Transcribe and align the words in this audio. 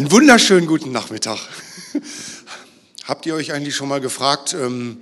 Einen 0.00 0.12
wunderschönen 0.12 0.66
guten 0.66 0.92
Nachmittag. 0.92 1.38
Habt 3.04 3.26
ihr 3.26 3.34
euch 3.34 3.52
eigentlich 3.52 3.76
schon 3.76 3.86
mal 3.86 4.00
gefragt, 4.00 4.54
ähm, 4.54 4.96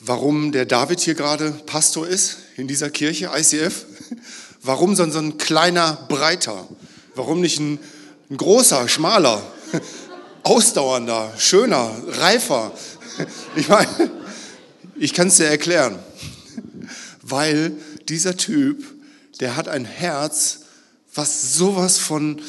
warum 0.00 0.52
der 0.52 0.66
David 0.66 1.00
hier 1.00 1.14
gerade 1.14 1.52
Pastor 1.64 2.06
ist 2.06 2.36
in 2.58 2.68
dieser 2.68 2.90
Kirche, 2.90 3.30
ICF? 3.34 3.86
Warum 4.62 4.94
so 4.94 5.04
ein 5.04 5.38
kleiner, 5.38 6.04
breiter? 6.10 6.68
Warum 7.14 7.40
nicht 7.40 7.60
ein, 7.60 7.78
ein 8.28 8.36
großer, 8.36 8.90
schmaler, 8.90 9.42
ausdauernder, 10.42 11.32
schöner, 11.38 11.90
reifer? 12.06 12.72
Ich 13.54 13.68
meine, 13.68 14.10
ich 14.96 15.14
kann 15.14 15.28
es 15.28 15.36
dir 15.38 15.46
erklären. 15.46 15.98
Weil 17.22 17.72
dieser 18.06 18.36
Typ, 18.36 18.84
der 19.40 19.56
hat 19.56 19.66
ein 19.68 19.86
Herz, 19.86 20.58
was 21.14 21.54
sowas 21.54 21.96
von 21.96 22.42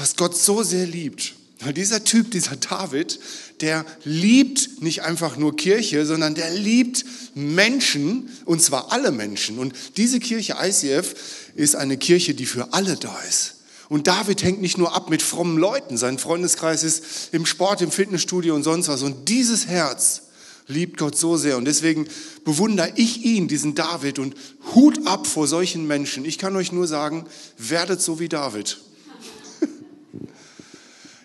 was 0.00 0.16
Gott 0.16 0.36
so 0.36 0.62
sehr 0.62 0.86
liebt. 0.86 1.34
Weil 1.60 1.74
dieser 1.74 2.04
Typ, 2.04 2.30
dieser 2.30 2.56
David, 2.56 3.20
der 3.60 3.84
liebt 4.04 4.80
nicht 4.80 5.02
einfach 5.02 5.36
nur 5.36 5.54
Kirche, 5.54 6.06
sondern 6.06 6.34
der 6.34 6.50
liebt 6.50 7.04
Menschen, 7.34 8.30
und 8.46 8.62
zwar 8.62 8.92
alle 8.92 9.12
Menschen. 9.12 9.58
Und 9.58 9.74
diese 9.98 10.18
Kirche 10.18 10.56
ICF 10.58 11.14
ist 11.54 11.76
eine 11.76 11.98
Kirche, 11.98 12.32
die 12.32 12.46
für 12.46 12.72
alle 12.72 12.96
da 12.96 13.14
ist. 13.28 13.56
Und 13.90 14.06
David 14.06 14.42
hängt 14.42 14.62
nicht 14.62 14.78
nur 14.78 14.94
ab 14.94 15.10
mit 15.10 15.20
frommen 15.20 15.58
Leuten, 15.58 15.98
sein 15.98 16.18
Freundeskreis 16.18 16.82
ist 16.82 17.04
im 17.32 17.44
Sport, 17.44 17.82
im 17.82 17.90
Fitnessstudio 17.90 18.54
und 18.54 18.62
sonst 18.62 18.88
was. 18.88 19.02
Und 19.02 19.28
dieses 19.28 19.66
Herz 19.66 20.22
liebt 20.66 20.96
Gott 20.96 21.18
so 21.18 21.36
sehr. 21.36 21.58
Und 21.58 21.66
deswegen 21.66 22.06
bewundere 22.44 22.92
ich 22.94 23.24
ihn, 23.24 23.48
diesen 23.48 23.74
David, 23.74 24.18
und 24.18 24.34
Hut 24.74 25.06
ab 25.06 25.26
vor 25.26 25.46
solchen 25.46 25.86
Menschen. 25.86 26.24
Ich 26.24 26.38
kann 26.38 26.56
euch 26.56 26.72
nur 26.72 26.86
sagen, 26.86 27.26
werdet 27.58 28.00
so 28.00 28.18
wie 28.18 28.30
David. 28.30 28.78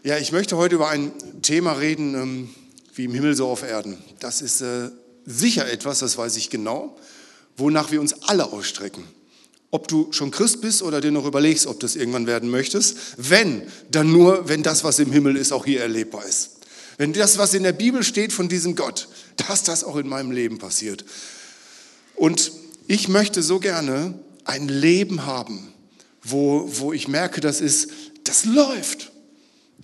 Ja, 0.05 0.19
ich 0.19 0.31
möchte 0.31 0.55
heute 0.55 0.75
über 0.75 0.89
ein 0.89 1.11
Thema 1.41 1.71
reden, 1.71 2.13
ähm, 2.13 2.49
wie 2.93 3.05
im 3.05 3.13
Himmel 3.15 3.35
so 3.35 3.47
auf 3.47 3.63
Erden. 3.63 3.97
Das 4.19 4.43
ist 4.43 4.61
äh, 4.61 4.91
sicher 5.25 5.67
etwas, 5.67 5.97
das 5.97 6.15
weiß 6.15 6.37
ich 6.37 6.51
genau, 6.51 6.95
wonach 7.57 7.89
wir 7.89 7.99
uns 7.99 8.13
alle 8.21 8.53
ausstrecken. 8.53 9.03
Ob 9.71 9.87
du 9.87 10.11
schon 10.11 10.29
Christ 10.29 10.61
bist 10.61 10.83
oder 10.83 11.01
dir 11.01 11.09
noch 11.09 11.25
überlegst, 11.25 11.65
ob 11.65 11.79
du 11.79 11.87
das 11.87 11.95
irgendwann 11.95 12.27
werden 12.27 12.51
möchtest. 12.51 12.97
Wenn, 13.17 13.63
dann 13.89 14.11
nur, 14.11 14.47
wenn 14.47 14.61
das, 14.61 14.83
was 14.83 14.99
im 14.99 15.11
Himmel 15.11 15.35
ist, 15.37 15.51
auch 15.51 15.65
hier 15.65 15.81
erlebbar 15.81 16.23
ist. 16.23 16.57
Wenn 16.97 17.11
das, 17.11 17.39
was 17.39 17.55
in 17.55 17.63
der 17.63 17.73
Bibel 17.73 18.03
steht 18.03 18.31
von 18.31 18.47
diesem 18.47 18.75
Gott, 18.75 19.07
dass 19.47 19.63
das 19.63 19.83
auch 19.83 19.95
in 19.95 20.07
meinem 20.07 20.29
Leben 20.29 20.59
passiert. 20.59 21.03
Und 22.13 22.51
ich 22.85 23.07
möchte 23.07 23.41
so 23.41 23.59
gerne 23.59 24.19
ein 24.43 24.67
Leben 24.67 25.25
haben, 25.25 25.73
wo, 26.21 26.69
wo 26.71 26.93
ich 26.93 27.07
merke, 27.07 27.41
das 27.41 27.59
ist, 27.59 27.89
das 28.23 28.45
läuft. 28.45 29.04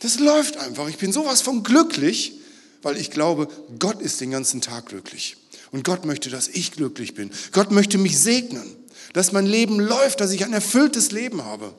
Das 0.02 0.20
läuft 0.20 0.58
einfach. 0.58 0.90
Ich 0.90 0.98
bin 0.98 1.14
sowas 1.14 1.42
von 1.42 1.64
glücklich, 1.64 2.34
weil 2.82 2.98
ich 2.98 3.12
glaube, 3.12 3.48
Gott 3.80 4.02
ist 4.02 4.20
den 4.20 4.32
ganzen 4.32 4.62
Tag 4.62 4.88
glücklich. 4.88 5.38
Und 5.72 5.84
Gott 5.84 6.06
möchte, 6.06 6.30
dass 6.30 6.48
ich 6.48 6.72
glücklich 6.72 7.14
bin. 7.14 7.32
Gott 7.52 7.72
möchte 7.72 7.98
mich 7.98 8.20
segnen, 8.20 8.76
dass 9.14 9.32
mein 9.32 9.46
Leben 9.46 9.80
läuft, 9.80 10.20
dass 10.20 10.32
ich 10.32 10.44
ein 10.44 10.54
erfülltes 10.54 11.12
Leben 11.12 11.46
habe. 11.46 11.74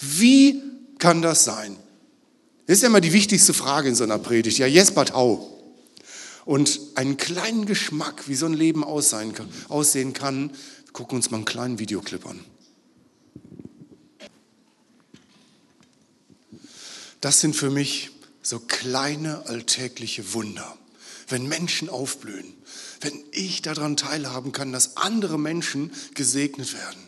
Wie 0.00 0.62
kann 0.98 1.22
das 1.22 1.44
sein? 1.44 1.76
Das 2.66 2.78
ist 2.78 2.82
ja 2.82 2.88
immer 2.88 3.00
die 3.00 3.12
wichtigste 3.12 3.54
Frage 3.54 3.88
in 3.88 3.94
so 3.94 4.04
einer 4.04 4.18
Predigt. 4.18 4.58
Ja, 4.58 4.66
Jespert, 4.66 5.12
hau. 5.12 5.52
Und 6.44 6.80
einen 6.94 7.16
kleinen 7.16 7.66
Geschmack, 7.66 8.28
wie 8.28 8.34
so 8.34 8.46
ein 8.46 8.54
Leben 8.54 8.84
aussehen 8.84 9.32
kann, 9.34 9.48
aussehen 9.68 10.12
kann, 10.12 10.50
gucken 10.92 11.16
uns 11.16 11.30
mal 11.30 11.38
einen 11.38 11.44
kleinen 11.44 11.78
Videoclip 11.78 12.26
an. 12.26 12.40
Das 17.26 17.40
sind 17.40 17.56
für 17.56 17.70
mich 17.70 18.10
so 18.40 18.60
kleine 18.60 19.46
alltägliche 19.46 20.32
Wunder. 20.32 20.78
Wenn 21.26 21.48
Menschen 21.48 21.88
aufblühen, 21.88 22.54
wenn 23.00 23.20
ich 23.32 23.62
daran 23.62 23.96
teilhaben 23.96 24.52
kann, 24.52 24.72
dass 24.72 24.96
andere 24.96 25.36
Menschen 25.36 25.90
gesegnet 26.14 26.72
werden. 26.72 27.00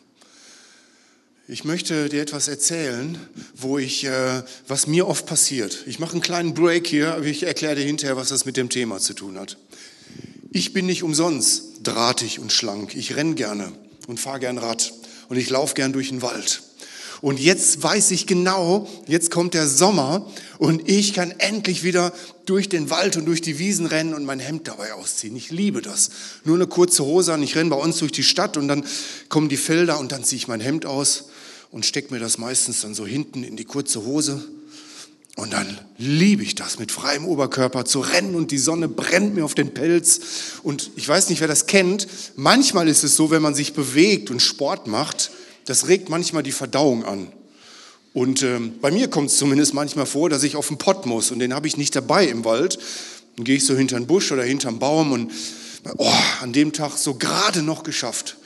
Ich 1.46 1.62
möchte 1.62 2.08
dir 2.08 2.20
etwas 2.20 2.48
erzählen, 2.48 3.16
wo 3.54 3.78
ich, 3.78 4.06
äh, 4.06 4.42
was 4.66 4.88
mir 4.88 5.06
oft 5.06 5.24
passiert. 5.24 5.84
Ich 5.86 6.00
mache 6.00 6.14
einen 6.14 6.20
kleinen 6.20 6.52
Break 6.52 6.88
hier, 6.88 7.14
aber 7.14 7.26
ich 7.26 7.44
erkläre 7.44 7.76
dir 7.76 7.84
hinterher, 7.84 8.16
was 8.16 8.30
das 8.30 8.44
mit 8.44 8.56
dem 8.56 8.70
Thema 8.70 8.98
zu 8.98 9.14
tun 9.14 9.38
hat. 9.38 9.56
Ich 10.50 10.72
bin 10.72 10.86
nicht 10.86 11.04
umsonst 11.04 11.62
drahtig 11.84 12.40
und 12.40 12.52
schlank. 12.52 12.96
Ich 12.96 13.14
renne 13.14 13.36
gerne 13.36 13.72
und 14.08 14.18
fahre 14.18 14.40
gern 14.40 14.58
Rad 14.58 14.92
und 15.28 15.36
ich 15.36 15.48
laufe 15.48 15.76
gern 15.76 15.92
durch 15.92 16.08
den 16.08 16.22
Wald. 16.22 16.64
Und 17.20 17.40
jetzt 17.40 17.82
weiß 17.82 18.12
ich 18.12 18.26
genau, 18.26 18.88
jetzt 19.06 19.30
kommt 19.30 19.54
der 19.54 19.66
Sommer 19.66 20.30
und 20.58 20.88
ich 20.88 21.14
kann 21.14 21.32
endlich 21.38 21.82
wieder 21.82 22.12
durch 22.46 22.68
den 22.68 22.90
Wald 22.90 23.16
und 23.16 23.26
durch 23.26 23.40
die 23.40 23.58
Wiesen 23.58 23.86
rennen 23.86 24.14
und 24.14 24.24
mein 24.24 24.40
Hemd 24.40 24.68
dabei 24.68 24.94
ausziehen. 24.94 25.36
Ich 25.36 25.50
liebe 25.50 25.82
das. 25.82 26.10
Nur 26.44 26.56
eine 26.56 26.66
kurze 26.66 27.04
Hose 27.04 27.32
an. 27.32 27.42
Ich 27.42 27.56
renne 27.56 27.70
bei 27.70 27.76
uns 27.76 27.98
durch 27.98 28.12
die 28.12 28.22
Stadt 28.22 28.56
und 28.56 28.68
dann 28.68 28.84
kommen 29.28 29.48
die 29.48 29.56
Felder 29.56 29.98
und 29.98 30.12
dann 30.12 30.24
ziehe 30.24 30.38
ich 30.38 30.48
mein 30.48 30.60
Hemd 30.60 30.86
aus 30.86 31.26
und 31.70 31.84
stecke 31.84 32.14
mir 32.14 32.20
das 32.20 32.38
meistens 32.38 32.80
dann 32.80 32.94
so 32.94 33.06
hinten 33.06 33.42
in 33.42 33.56
die 33.56 33.64
kurze 33.64 34.04
Hose. 34.04 34.42
Und 35.36 35.52
dann 35.52 35.78
liebe 35.98 36.42
ich 36.42 36.56
das, 36.56 36.80
mit 36.80 36.90
freiem 36.90 37.24
Oberkörper 37.24 37.84
zu 37.84 38.00
rennen 38.00 38.34
und 38.34 38.50
die 38.50 38.58
Sonne 38.58 38.88
brennt 38.88 39.36
mir 39.36 39.44
auf 39.44 39.54
den 39.54 39.72
Pelz. 39.72 40.20
Und 40.64 40.90
ich 40.96 41.06
weiß 41.06 41.28
nicht, 41.28 41.40
wer 41.40 41.46
das 41.46 41.66
kennt. 41.66 42.08
Manchmal 42.34 42.88
ist 42.88 43.04
es 43.04 43.14
so, 43.14 43.30
wenn 43.30 43.42
man 43.42 43.54
sich 43.54 43.72
bewegt 43.72 44.30
und 44.30 44.42
Sport 44.42 44.88
macht, 44.88 45.30
das 45.68 45.86
regt 45.86 46.08
manchmal 46.08 46.42
die 46.42 46.52
Verdauung 46.52 47.04
an. 47.04 47.30
Und 48.14 48.42
ähm, 48.42 48.78
bei 48.80 48.90
mir 48.90 49.08
kommt 49.08 49.28
es 49.28 49.36
zumindest 49.36 49.74
manchmal 49.74 50.06
vor, 50.06 50.30
dass 50.30 50.42
ich 50.42 50.56
auf 50.56 50.68
den 50.68 50.78
Pott 50.78 51.04
muss 51.04 51.30
und 51.30 51.40
den 51.40 51.52
habe 51.52 51.66
ich 51.66 51.76
nicht 51.76 51.94
dabei 51.94 52.26
im 52.26 52.46
Wald. 52.46 52.78
Dann 53.36 53.44
gehe 53.44 53.56
ich 53.56 53.66
so 53.66 53.76
hinter 53.76 53.96
den 54.00 54.06
Busch 54.06 54.32
oder 54.32 54.42
hinterm 54.42 54.78
Baum 54.78 55.12
und 55.12 55.30
oh, 55.98 56.10
an 56.40 56.54
dem 56.54 56.72
Tag 56.72 56.96
so 56.96 57.16
gerade 57.16 57.62
noch 57.62 57.82
geschafft. 57.82 58.38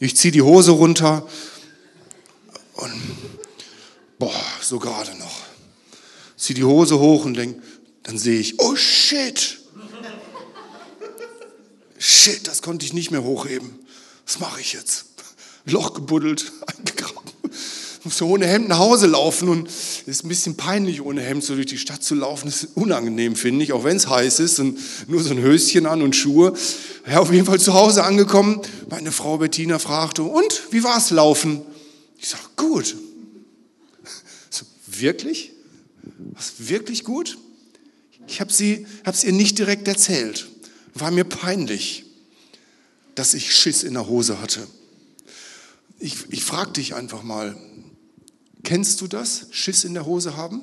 Ich 0.00 0.18
ziehe 0.18 0.32
die 0.32 0.42
Hose 0.42 0.72
runter 0.72 1.26
und 2.74 2.92
boah, 4.18 4.44
so 4.60 4.78
gerade 4.78 5.16
noch. 5.16 5.40
Ziehe 6.36 6.56
die 6.56 6.64
Hose 6.64 6.98
hoch 6.98 7.24
und 7.24 7.34
denke, 7.34 7.62
dann 8.02 8.18
sehe 8.18 8.38
ich, 8.38 8.60
oh 8.60 8.76
shit. 8.76 9.60
Shit, 11.96 12.46
das 12.46 12.60
konnte 12.60 12.84
ich 12.84 12.92
nicht 12.92 13.10
mehr 13.10 13.22
hochheben. 13.22 13.78
Was 14.26 14.40
mache 14.40 14.60
ich 14.60 14.74
jetzt? 14.74 15.06
Loch 15.66 15.94
gebuddelt, 15.94 16.52
eingegraben. 16.66 17.16
Muss 18.04 18.18
so 18.18 18.28
ohne 18.28 18.46
Hemd 18.46 18.68
nach 18.68 18.78
Hause 18.78 19.08
laufen 19.08 19.48
und 19.48 19.66
es 19.66 20.06
ist 20.06 20.24
ein 20.24 20.28
bisschen 20.28 20.56
peinlich, 20.56 21.02
ohne 21.02 21.22
Hemd 21.22 21.42
so 21.42 21.56
durch 21.56 21.66
die 21.66 21.76
Stadt 21.76 22.04
zu 22.04 22.14
laufen. 22.14 22.46
Das 22.46 22.62
ist 22.62 22.76
unangenehm, 22.76 23.34
finde 23.34 23.64
ich, 23.64 23.72
auch 23.72 23.82
wenn 23.82 23.96
es 23.96 24.08
heiß 24.08 24.38
ist 24.38 24.60
und 24.60 24.78
nur 25.08 25.20
so 25.24 25.30
ein 25.30 25.40
Höschen 25.40 25.86
an 25.86 26.02
und 26.02 26.14
Schuhe. 26.14 26.54
Ja, 27.10 27.18
auf 27.18 27.32
jeden 27.32 27.46
Fall 27.46 27.58
zu 27.58 27.74
Hause 27.74 28.04
angekommen. 28.04 28.60
Meine 28.88 29.10
Frau 29.10 29.38
Bettina 29.38 29.80
fragte, 29.80 30.22
und, 30.22 30.62
wie 30.70 30.84
war 30.84 30.98
es 30.98 31.10
laufen? 31.10 31.62
Ich 32.16 32.28
sage, 32.28 32.44
gut. 32.54 32.94
So, 34.50 34.64
wirklich? 34.86 35.50
Was, 36.34 36.68
wirklich 36.68 37.02
gut? 37.02 37.38
Ich 38.28 38.40
habe 38.40 38.52
es 38.52 39.24
ihr 39.24 39.32
nicht 39.32 39.58
direkt 39.58 39.88
erzählt. 39.88 40.46
War 40.94 41.10
mir 41.10 41.24
peinlich, 41.24 42.04
dass 43.16 43.34
ich 43.34 43.52
Schiss 43.52 43.82
in 43.82 43.94
der 43.94 44.06
Hose 44.06 44.40
hatte 44.40 44.68
ich, 45.98 46.16
ich 46.30 46.44
frage 46.44 46.72
dich 46.72 46.94
einfach 46.94 47.22
mal, 47.22 47.56
kennst 48.62 49.00
du 49.00 49.06
das, 49.06 49.46
Schiss 49.50 49.84
in 49.84 49.94
der 49.94 50.06
Hose 50.06 50.36
haben? 50.36 50.62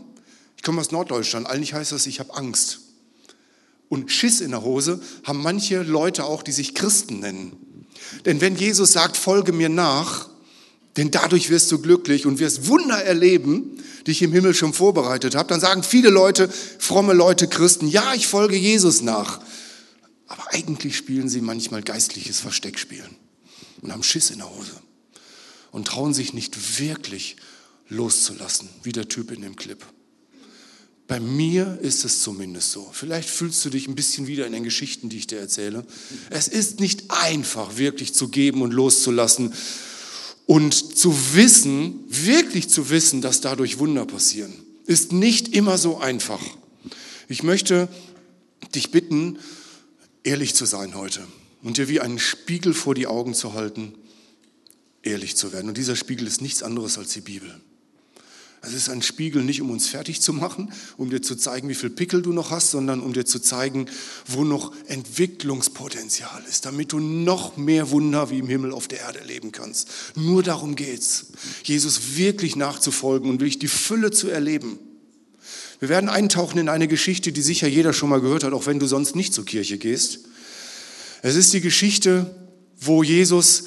Ich 0.57 0.63
komme 0.63 0.79
aus 0.79 0.91
Norddeutschland, 0.91 1.47
eigentlich 1.47 1.73
heißt 1.73 1.91
das, 1.91 2.05
ich 2.05 2.19
habe 2.19 2.35
Angst. 2.35 2.79
Und 3.89 4.11
Schiss 4.11 4.41
in 4.41 4.51
der 4.51 4.63
Hose 4.63 5.01
haben 5.23 5.41
manche 5.41 5.83
Leute 5.83 6.25
auch, 6.25 6.43
die 6.43 6.51
sich 6.51 6.73
Christen 6.73 7.19
nennen. 7.19 7.87
Denn 8.25 8.41
wenn 8.41 8.55
Jesus 8.55 8.93
sagt, 8.93 9.17
folge 9.17 9.51
mir 9.51 9.69
nach, 9.69 10.29
denn 10.97 11.11
dadurch 11.11 11.49
wirst 11.49 11.71
du 11.71 11.79
glücklich 11.79 12.25
und 12.25 12.39
wirst 12.39 12.67
Wunder 12.67 13.03
erleben, 13.03 13.83
die 14.05 14.11
ich 14.11 14.21
im 14.21 14.31
Himmel 14.31 14.53
schon 14.53 14.73
vorbereitet 14.73 15.35
habe, 15.35 15.49
dann 15.49 15.59
sagen 15.59 15.81
viele 15.83 16.09
Leute, 16.09 16.49
fromme 16.49 17.13
Leute, 17.13 17.47
Christen, 17.47 17.87
ja, 17.87 18.13
ich 18.13 18.27
folge 18.27 18.55
Jesus 18.55 19.01
nach. 19.01 19.41
Aber 20.27 20.53
eigentlich 20.53 20.95
spielen 20.95 21.29
sie 21.29 21.41
manchmal 21.41 21.81
geistliches 21.81 22.39
Versteckspielen 22.39 23.15
und 23.81 23.91
haben 23.91 24.03
Schiss 24.03 24.29
in 24.29 24.37
der 24.37 24.49
Hose 24.49 24.82
und 25.73 25.87
trauen 25.87 26.13
sich 26.13 26.33
nicht 26.33 26.79
wirklich 26.79 27.35
loszulassen, 27.89 28.69
wie 28.83 28.93
der 28.93 29.09
Typ 29.09 29.31
in 29.31 29.41
dem 29.41 29.57
Clip. 29.57 29.83
Bei 31.07 31.19
mir 31.19 31.79
ist 31.81 32.05
es 32.05 32.21
zumindest 32.21 32.71
so. 32.71 32.89
Vielleicht 32.93 33.27
fühlst 33.29 33.65
du 33.65 33.69
dich 33.69 33.87
ein 33.87 33.95
bisschen 33.95 34.27
wieder 34.27 34.47
in 34.47 34.53
den 34.53 34.63
Geschichten, 34.63 35.09
die 35.09 35.17
ich 35.17 35.27
dir 35.27 35.39
erzähle. 35.39 35.85
Es 36.29 36.47
ist 36.47 36.79
nicht 36.79 37.11
einfach, 37.11 37.77
wirklich 37.77 38.13
zu 38.13 38.29
geben 38.29 38.61
und 38.61 38.71
loszulassen 38.71 39.53
und 40.45 40.73
zu 40.73 41.13
wissen, 41.33 42.05
wirklich 42.07 42.69
zu 42.69 42.89
wissen, 42.89 43.21
dass 43.21 43.41
dadurch 43.41 43.79
Wunder 43.79 44.05
passieren. 44.05 44.53
Ist 44.85 45.11
nicht 45.11 45.49
immer 45.49 45.77
so 45.77 45.97
einfach. 45.97 46.41
Ich 47.27 47.41
möchte 47.41 47.89
dich 48.75 48.91
bitten, 48.91 49.39
ehrlich 50.23 50.53
zu 50.53 50.65
sein 50.65 50.95
heute 50.95 51.27
und 51.63 51.77
dir 51.77 51.89
wie 51.89 51.99
einen 51.99 52.19
Spiegel 52.19 52.73
vor 52.73 52.93
die 52.93 53.07
Augen 53.07 53.33
zu 53.33 53.53
halten 53.53 53.95
ehrlich 55.03 55.35
zu 55.35 55.53
werden. 55.53 55.67
Und 55.67 55.77
dieser 55.77 55.95
Spiegel 55.95 56.27
ist 56.27 56.41
nichts 56.41 56.63
anderes 56.63 56.97
als 56.97 57.13
die 57.13 57.21
Bibel. 57.21 57.53
Es 58.65 58.73
ist 58.73 58.87
ein 58.87 59.01
Spiegel 59.01 59.43
nicht, 59.43 59.61
um 59.61 59.71
uns 59.71 59.89
fertig 59.89 60.21
zu 60.21 60.31
machen, 60.31 60.71
um 60.95 61.09
dir 61.09 61.21
zu 61.21 61.35
zeigen, 61.35 61.67
wie 61.67 61.75
viel 61.75 61.89
Pickel 61.89 62.21
du 62.21 62.31
noch 62.31 62.49
hast, 62.49 62.71
sondern 62.71 63.01
um 63.01 63.11
dir 63.11 63.25
zu 63.25 63.39
zeigen, 63.39 63.87
wo 64.25 64.45
noch 64.45 64.73
Entwicklungspotenzial 64.87 66.41
ist, 66.49 66.65
damit 66.65 66.93
du 66.93 66.99
noch 66.99 67.57
mehr 67.57 67.91
Wunder 67.91 68.29
wie 68.29 68.39
im 68.39 68.47
Himmel 68.47 68.71
auf 68.71 68.87
der 68.87 69.01
Erde 69.01 69.19
erleben 69.19 69.51
kannst. 69.51 69.89
Nur 70.15 70.43
darum 70.43 70.77
geht's, 70.77 71.25
Jesus 71.65 72.15
wirklich 72.15 72.55
nachzufolgen 72.55 73.29
und 73.29 73.41
wirklich 73.41 73.59
die 73.59 73.67
Fülle 73.67 74.11
zu 74.11 74.29
erleben. 74.29 74.79
Wir 75.81 75.89
werden 75.89 76.07
eintauchen 76.07 76.57
in 76.57 76.69
eine 76.69 76.87
Geschichte, 76.87 77.33
die 77.33 77.41
sicher 77.41 77.67
jeder 77.67 77.91
schon 77.91 78.07
mal 78.07 78.21
gehört 78.21 78.45
hat, 78.45 78.53
auch 78.53 78.65
wenn 78.65 78.79
du 78.79 78.87
sonst 78.87 79.17
nicht 79.17 79.33
zur 79.33 79.43
Kirche 79.43 79.77
gehst. 79.77 80.19
Es 81.21 81.35
ist 81.35 81.51
die 81.51 81.59
Geschichte, 81.59 82.33
wo 82.79 83.03
Jesus 83.03 83.65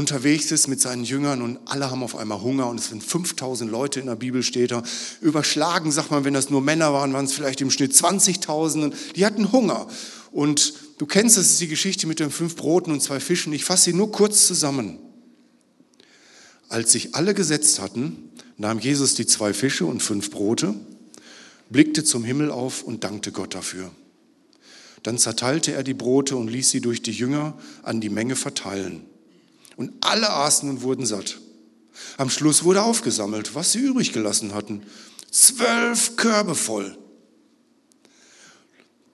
unterwegs 0.00 0.50
ist 0.50 0.66
mit 0.66 0.80
seinen 0.80 1.04
Jüngern 1.04 1.42
und 1.42 1.58
alle 1.66 1.90
haben 1.90 2.02
auf 2.02 2.16
einmal 2.16 2.40
Hunger 2.40 2.68
und 2.68 2.80
es 2.80 2.88
sind 2.88 3.04
5000 3.04 3.70
Leute 3.70 4.00
in 4.00 4.06
der 4.06 4.16
Bibel 4.16 4.42
steht 4.42 4.72
da. 4.72 4.82
Überschlagen, 5.20 5.92
sagt 5.92 6.10
man, 6.10 6.24
wenn 6.24 6.34
das 6.34 6.50
nur 6.50 6.62
Männer 6.62 6.92
waren, 6.92 7.12
waren 7.12 7.26
es 7.26 7.34
vielleicht 7.34 7.60
im 7.60 7.70
Schnitt 7.70 7.92
20.000. 7.92 8.92
Die 9.14 9.24
hatten 9.24 9.52
Hunger. 9.52 9.86
Und 10.32 10.74
du 10.98 11.06
kennst, 11.06 11.36
das 11.36 11.50
ist 11.50 11.60
die 11.60 11.68
Geschichte 11.68 12.06
mit 12.06 12.18
den 12.18 12.30
fünf 12.30 12.56
Broten 12.56 12.92
und 12.92 13.02
zwei 13.02 13.20
Fischen. 13.20 13.52
Ich 13.52 13.64
fasse 13.64 13.84
sie 13.84 13.92
nur 13.92 14.10
kurz 14.10 14.46
zusammen. 14.46 14.98
Als 16.68 16.92
sich 16.92 17.14
alle 17.14 17.34
gesetzt 17.34 17.78
hatten, 17.78 18.30
nahm 18.56 18.78
Jesus 18.78 19.14
die 19.14 19.26
zwei 19.26 19.52
Fische 19.52 19.84
und 19.84 20.02
fünf 20.02 20.30
Brote, 20.30 20.74
blickte 21.68 22.04
zum 22.04 22.24
Himmel 22.24 22.50
auf 22.50 22.82
und 22.82 23.04
dankte 23.04 23.32
Gott 23.32 23.54
dafür. 23.54 23.90
Dann 25.02 25.18
zerteilte 25.18 25.72
er 25.72 25.82
die 25.82 25.94
Brote 25.94 26.36
und 26.36 26.48
ließ 26.48 26.70
sie 26.70 26.80
durch 26.80 27.02
die 27.02 27.12
Jünger 27.12 27.58
an 27.82 28.00
die 28.00 28.08
Menge 28.08 28.36
verteilen. 28.36 29.09
Und 29.76 29.92
alle 30.00 30.30
aßen 30.30 30.68
und 30.68 30.82
wurden 30.82 31.06
satt. 31.06 31.38
Am 32.16 32.30
Schluss 32.30 32.64
wurde 32.64 32.82
aufgesammelt, 32.82 33.54
was 33.54 33.72
sie 33.72 33.78
übrig 33.78 34.12
gelassen 34.12 34.54
hatten. 34.54 34.82
Zwölf 35.30 36.16
Körbe 36.16 36.54
voll. 36.54 36.96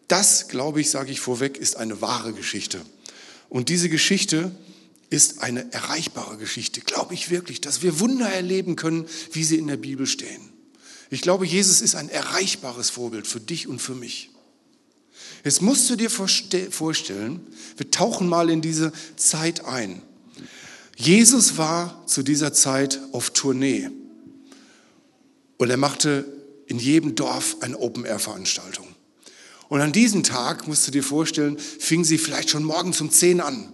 Das, 0.08 0.48
glaube 0.48 0.80
ich, 0.80 0.90
sage 0.90 1.10
ich 1.10 1.20
vorweg, 1.20 1.56
ist 1.56 1.76
eine 1.76 2.00
wahre 2.00 2.32
Geschichte. 2.32 2.80
Und 3.48 3.68
diese 3.68 3.88
Geschichte 3.88 4.50
ist 5.10 5.40
eine 5.40 5.72
erreichbare 5.72 6.36
Geschichte, 6.36 6.80
glaube 6.80 7.14
ich 7.14 7.30
wirklich, 7.30 7.60
dass 7.60 7.82
wir 7.82 8.00
Wunder 8.00 8.28
erleben 8.28 8.76
können, 8.76 9.06
wie 9.32 9.44
sie 9.44 9.56
in 9.56 9.66
der 9.66 9.76
Bibel 9.76 10.06
stehen. 10.06 10.52
Ich 11.10 11.20
glaube, 11.20 11.46
Jesus 11.46 11.80
ist 11.80 11.94
ein 11.94 12.08
erreichbares 12.08 12.90
Vorbild 12.90 13.26
für 13.26 13.40
dich 13.40 13.68
und 13.68 13.80
für 13.80 13.94
mich. 13.94 14.30
Jetzt 15.44 15.62
musst 15.62 15.88
du 15.88 15.96
dir 15.96 16.10
vorstellen, 16.10 17.46
wir 17.76 17.90
tauchen 17.92 18.28
mal 18.28 18.50
in 18.50 18.60
diese 18.60 18.92
Zeit 19.14 19.64
ein. 19.64 20.02
Jesus 20.96 21.58
war 21.58 22.02
zu 22.06 22.22
dieser 22.22 22.54
Zeit 22.54 23.00
auf 23.12 23.30
Tournee 23.30 23.90
und 25.58 25.68
er 25.68 25.76
machte 25.76 26.24
in 26.66 26.78
jedem 26.78 27.14
Dorf 27.14 27.56
eine 27.60 27.78
Open-Air-Veranstaltung. 27.78 28.88
Und 29.68 29.80
an 29.80 29.92
diesem 29.92 30.22
Tag, 30.22 30.66
musst 30.66 30.86
du 30.86 30.90
dir 30.90 31.02
vorstellen, 31.02 31.58
fing 31.58 32.02
sie 32.02 32.18
vielleicht 32.18 32.50
schon 32.50 32.64
morgens 32.64 33.00
um 33.00 33.10
10 33.10 33.40
an. 33.40 33.72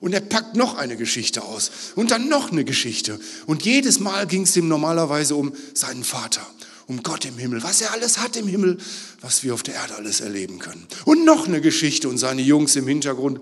Und 0.00 0.12
er 0.12 0.20
packt 0.20 0.56
noch 0.56 0.76
eine 0.76 0.96
Geschichte 0.96 1.42
aus 1.42 1.70
und 1.94 2.10
dann 2.10 2.28
noch 2.28 2.50
eine 2.52 2.64
Geschichte. 2.64 3.18
Und 3.46 3.64
jedes 3.64 4.00
Mal 4.00 4.26
ging 4.26 4.42
es 4.42 4.56
ihm 4.56 4.68
normalerweise 4.68 5.36
um 5.36 5.52
seinen 5.72 6.04
Vater, 6.04 6.46
um 6.86 7.02
Gott 7.02 7.24
im 7.24 7.38
Himmel, 7.38 7.62
was 7.62 7.80
er 7.80 7.92
alles 7.92 8.18
hat 8.18 8.36
im 8.36 8.46
Himmel, 8.46 8.76
was 9.20 9.42
wir 9.42 9.54
auf 9.54 9.62
der 9.62 9.74
Erde 9.74 9.94
alles 9.96 10.20
erleben 10.20 10.58
können. 10.58 10.86
Und 11.04 11.24
noch 11.24 11.46
eine 11.46 11.60
Geschichte 11.60 12.08
und 12.08 12.18
seine 12.18 12.42
Jungs 12.42 12.76
im 12.76 12.86
Hintergrund 12.86 13.40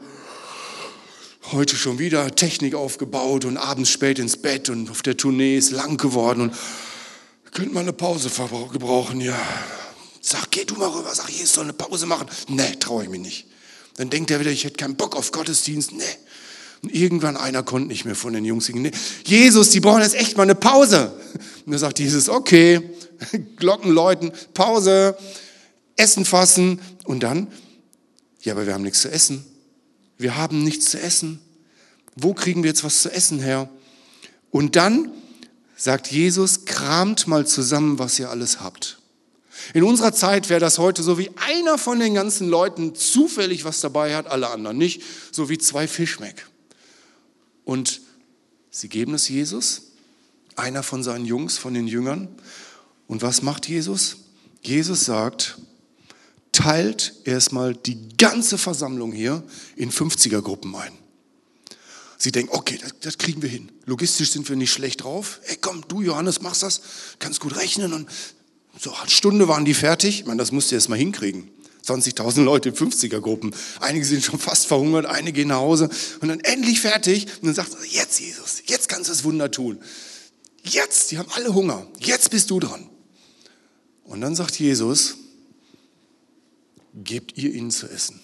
heute 1.53 1.77
schon 1.77 1.99
wieder 1.99 2.35
Technik 2.35 2.75
aufgebaut 2.75 3.45
und 3.45 3.57
abends 3.57 3.91
spät 3.91 4.19
ins 4.19 4.37
Bett 4.37 4.71
und 4.71 4.91
auf 4.91 5.03
der 5.03 5.17
Tournee 5.17 5.57
ist 5.57 5.71
lang 5.71 5.97
geworden 5.97 6.43
und 6.43 6.53
könnte 7.53 7.75
mal 7.75 7.81
eine 7.81 7.93
Pause 7.93 8.31
gebrauchen, 8.73 9.21
ja. 9.21 9.39
Sag, 10.21 10.51
geh 10.51 10.65
du 10.65 10.75
mal 10.75 10.89
rüber, 10.89 11.15
sag, 11.15 11.29
Jesus 11.29 11.55
soll 11.55 11.65
eine 11.65 11.75
Pause 11.75 12.07
machen. 12.07 12.27
Nee, 12.49 12.77
traue 12.81 13.05
ich 13.05 13.11
mich 13.11 13.21
nicht. 13.21 13.47
Dann 13.97 14.11
denkt 14.11 14.31
er 14.31 14.41
wieder, 14.41 14.51
ich 14.51 14.65
hätte 14.65 14.77
keinen 14.77 14.97
Bock 14.97 15.15
auf 15.15 15.33
Gottesdienst. 15.33 15.93
Nee. 15.93 16.03
Und 16.83 16.95
irgendwann 16.95 17.37
einer 17.37 17.63
konnte 17.63 17.89
nicht 17.89 18.05
mehr 18.05 18.17
von 18.17 18.33
den 18.33 18.45
Jungs 18.45 18.65
singen. 18.65 18.83
Nee. 18.83 18.91
Jesus, 19.25 19.71
die 19.71 19.81
brauchen 19.81 20.03
jetzt 20.03 20.15
echt 20.15 20.37
mal 20.37 20.43
eine 20.45 20.55
Pause. 20.55 21.13
Und 21.65 21.73
dann 21.73 21.79
sagt 21.79 21.99
Jesus, 21.99 22.29
okay, 22.29 22.91
Glocken 23.57 23.93
läuten, 23.93 24.33
Pause, 24.55 25.17
Essen 25.97 26.25
fassen. 26.25 26.81
Und 27.05 27.23
dann, 27.23 27.47
ja, 28.41 28.55
aber 28.55 28.67
wir 28.67 28.75
haben 28.75 28.83
nichts 28.83 29.03
zu 29.03 29.11
essen. 29.11 29.45
Wir 30.19 30.37
haben 30.37 30.63
nichts 30.63 30.91
zu 30.91 31.01
essen. 31.01 31.41
Wo 32.17 32.35
kriegen 32.35 32.63
wir 32.63 32.71
jetzt 32.71 32.85
was 32.85 33.03
zu 33.03 33.11
essen 33.11 33.41
her? 33.41 33.69
Und 34.51 34.77
dann 34.77 35.11
sagt 35.77 36.11
Jesus, 36.11 36.65
kramt 36.65 37.27
mal 37.27 37.47
zusammen, 37.47 37.99
was 37.99 38.19
ihr 38.19 38.31
alles 38.31 38.61
habt. 38.61 38.99
In 39.73 39.83
unserer 39.83 40.13
Zeit 40.13 40.49
wäre 40.49 40.61
das 40.61 40.79
heute 40.79 41.03
so 41.03 41.19
wie 41.19 41.31
einer 41.37 41.79
von 41.79 41.99
den 41.99 42.15
ganzen 42.15 42.49
Leuten 42.49 42.95
zufällig 42.95 43.65
was 43.65 43.81
dabei 43.81 44.15
hat, 44.15 44.27
alle 44.27 44.49
anderen 44.49 44.77
nicht, 44.77 45.03
so 45.33 45.49
wie 45.49 45.59
zwei 45.59 45.89
Fisch 45.89 46.21
weg. 46.21 46.47
Und 47.65 48.01
sie 48.71 48.89
geben 48.89 49.15
es 49.15 49.29
Jesus, 49.29 49.93
einer 50.57 50.83
von 50.83 51.03
seinen 51.03 51.25
Jungs, 51.25 51.57
von 51.57 51.75
den 51.75 51.89
Jüngern. 51.89 52.29
Und 53.07 53.23
was 53.23 53.43
macht 53.43 53.69
Jesus? 53.69 54.17
Jesus 54.63 55.05
sagt, 55.05 55.59
teilt 56.55 57.15
erstmal 57.25 57.75
die 57.75 57.99
ganze 58.17 58.57
Versammlung 58.57 59.13
hier 59.13 59.43
in 59.77 59.91
50er-Gruppen 59.91 60.75
ein. 60.77 60.93
Sie 62.17 62.33
denken, 62.33 62.57
okay, 62.57 62.79
das, 62.81 62.95
das, 63.01 63.19
kriegen 63.19 63.43
wir 63.43 63.51
hin. 63.51 63.71
Logistisch 63.85 64.31
sind 64.31 64.49
wir 64.49 64.57
nicht 64.57 64.73
schlecht 64.73 65.03
drauf. 65.03 65.41
Ey, 65.47 65.59
komm, 65.61 65.85
du 65.89 66.01
Johannes, 66.01 66.41
machst 66.41 66.63
das, 66.63 66.81
kannst 67.19 67.41
gut 67.41 67.57
rechnen. 67.57 67.93
Und 67.93 68.09
so 68.79 68.95
eine 68.95 69.11
Stunde 69.11 69.49
waren 69.49 69.65
die 69.65 69.75
fertig. 69.75 70.21
Ich 70.21 70.27
meine, 70.27 70.39
das 70.39 70.53
musst 70.53 70.71
du 70.71 70.77
erst 70.77 70.89
mal 70.89 70.97
hinkriegen. 70.97 71.51
20.000 71.87 72.43
Leute 72.43 72.71
in 72.71 72.75
50er-Gruppen. 72.77 73.55
Einige 73.81 74.07
sind 74.07 74.25
schon 74.25 74.39
fast 74.39 74.67
verhungert, 74.67 75.05
einige 75.05 75.41
gehen 75.41 75.49
nach 75.49 75.59
Hause 75.59 75.91
und 76.21 76.29
dann 76.29 76.41
endlich 76.41 76.81
fertig. 76.81 77.27
Und 77.43 77.49
dann 77.49 77.55
sagt 77.55 77.75
er, 77.75 77.85
jetzt 77.85 78.21
Jesus, 78.21 78.63
jetzt 78.67 78.89
kannst 78.89 79.11
du 79.11 79.13
das 79.13 79.25
Wunder 79.25 79.51
tun. 79.51 79.79
Jetzt, 80.63 81.11
die 81.11 81.19
haben 81.19 81.29
alle 81.35 81.53
Hunger. 81.53 81.87
Jetzt 81.99 82.31
bist 82.31 82.51
du 82.51 82.59
dran. 82.59 82.89
Und 84.05 84.23
dann 84.23 84.35
sagt 84.35 84.59
Jesus, 84.59 85.17
gebt 86.95 87.37
ihr 87.37 87.53
ihnen 87.53 87.71
zu 87.71 87.89
essen. 87.89 88.21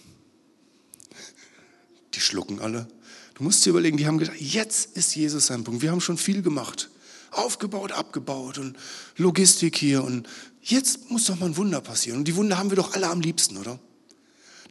Die 2.15 2.21
schlucken 2.21 2.61
alle. 2.61 2.89
Du 3.35 3.45
musst 3.45 3.65
dir 3.65 3.71
überlegen, 3.71 3.97
die 3.97 4.07
haben 4.07 4.19
gedacht, 4.19 4.41
jetzt 4.41 4.97
ist 4.97 5.15
Jesus 5.15 5.47
sein 5.47 5.65
Punkt. 5.65 5.83
Wir 5.83 5.91
haben 5.91 6.01
schon 6.01 6.19
viel 6.19 6.43
gemacht. 6.43 6.91
Aufgebaut, 7.31 7.93
abgebaut 7.93 8.59
und 8.59 8.77
Logistik 9.17 9.77
hier. 9.77 10.05
Und 10.05 10.29
jetzt 10.63 11.11
muss 11.11 11.25
doch 11.25 11.39
mal 11.39 11.47
ein 11.47 11.57
Wunder 11.57 11.81
passieren. 11.81 12.19
Und 12.19 12.25
die 12.29 12.37
Wunder 12.37 12.59
haben 12.59 12.71
wir 12.71 12.77
doch 12.77 12.95
alle 12.95 13.09
am 13.09 13.21
liebsten, 13.21 13.57
oder? 13.57 13.79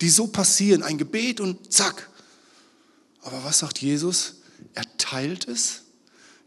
Die 0.01 0.09
so 0.09 0.27
passieren, 0.27 0.83
ein 0.83 0.97
Gebet 0.97 1.39
und 1.39 1.71
zack. 1.73 2.09
Aber 3.21 3.43
was 3.43 3.59
sagt 3.59 3.79
Jesus? 3.79 4.35
Er 4.73 4.85
teilt 4.97 5.47
es, 5.47 5.83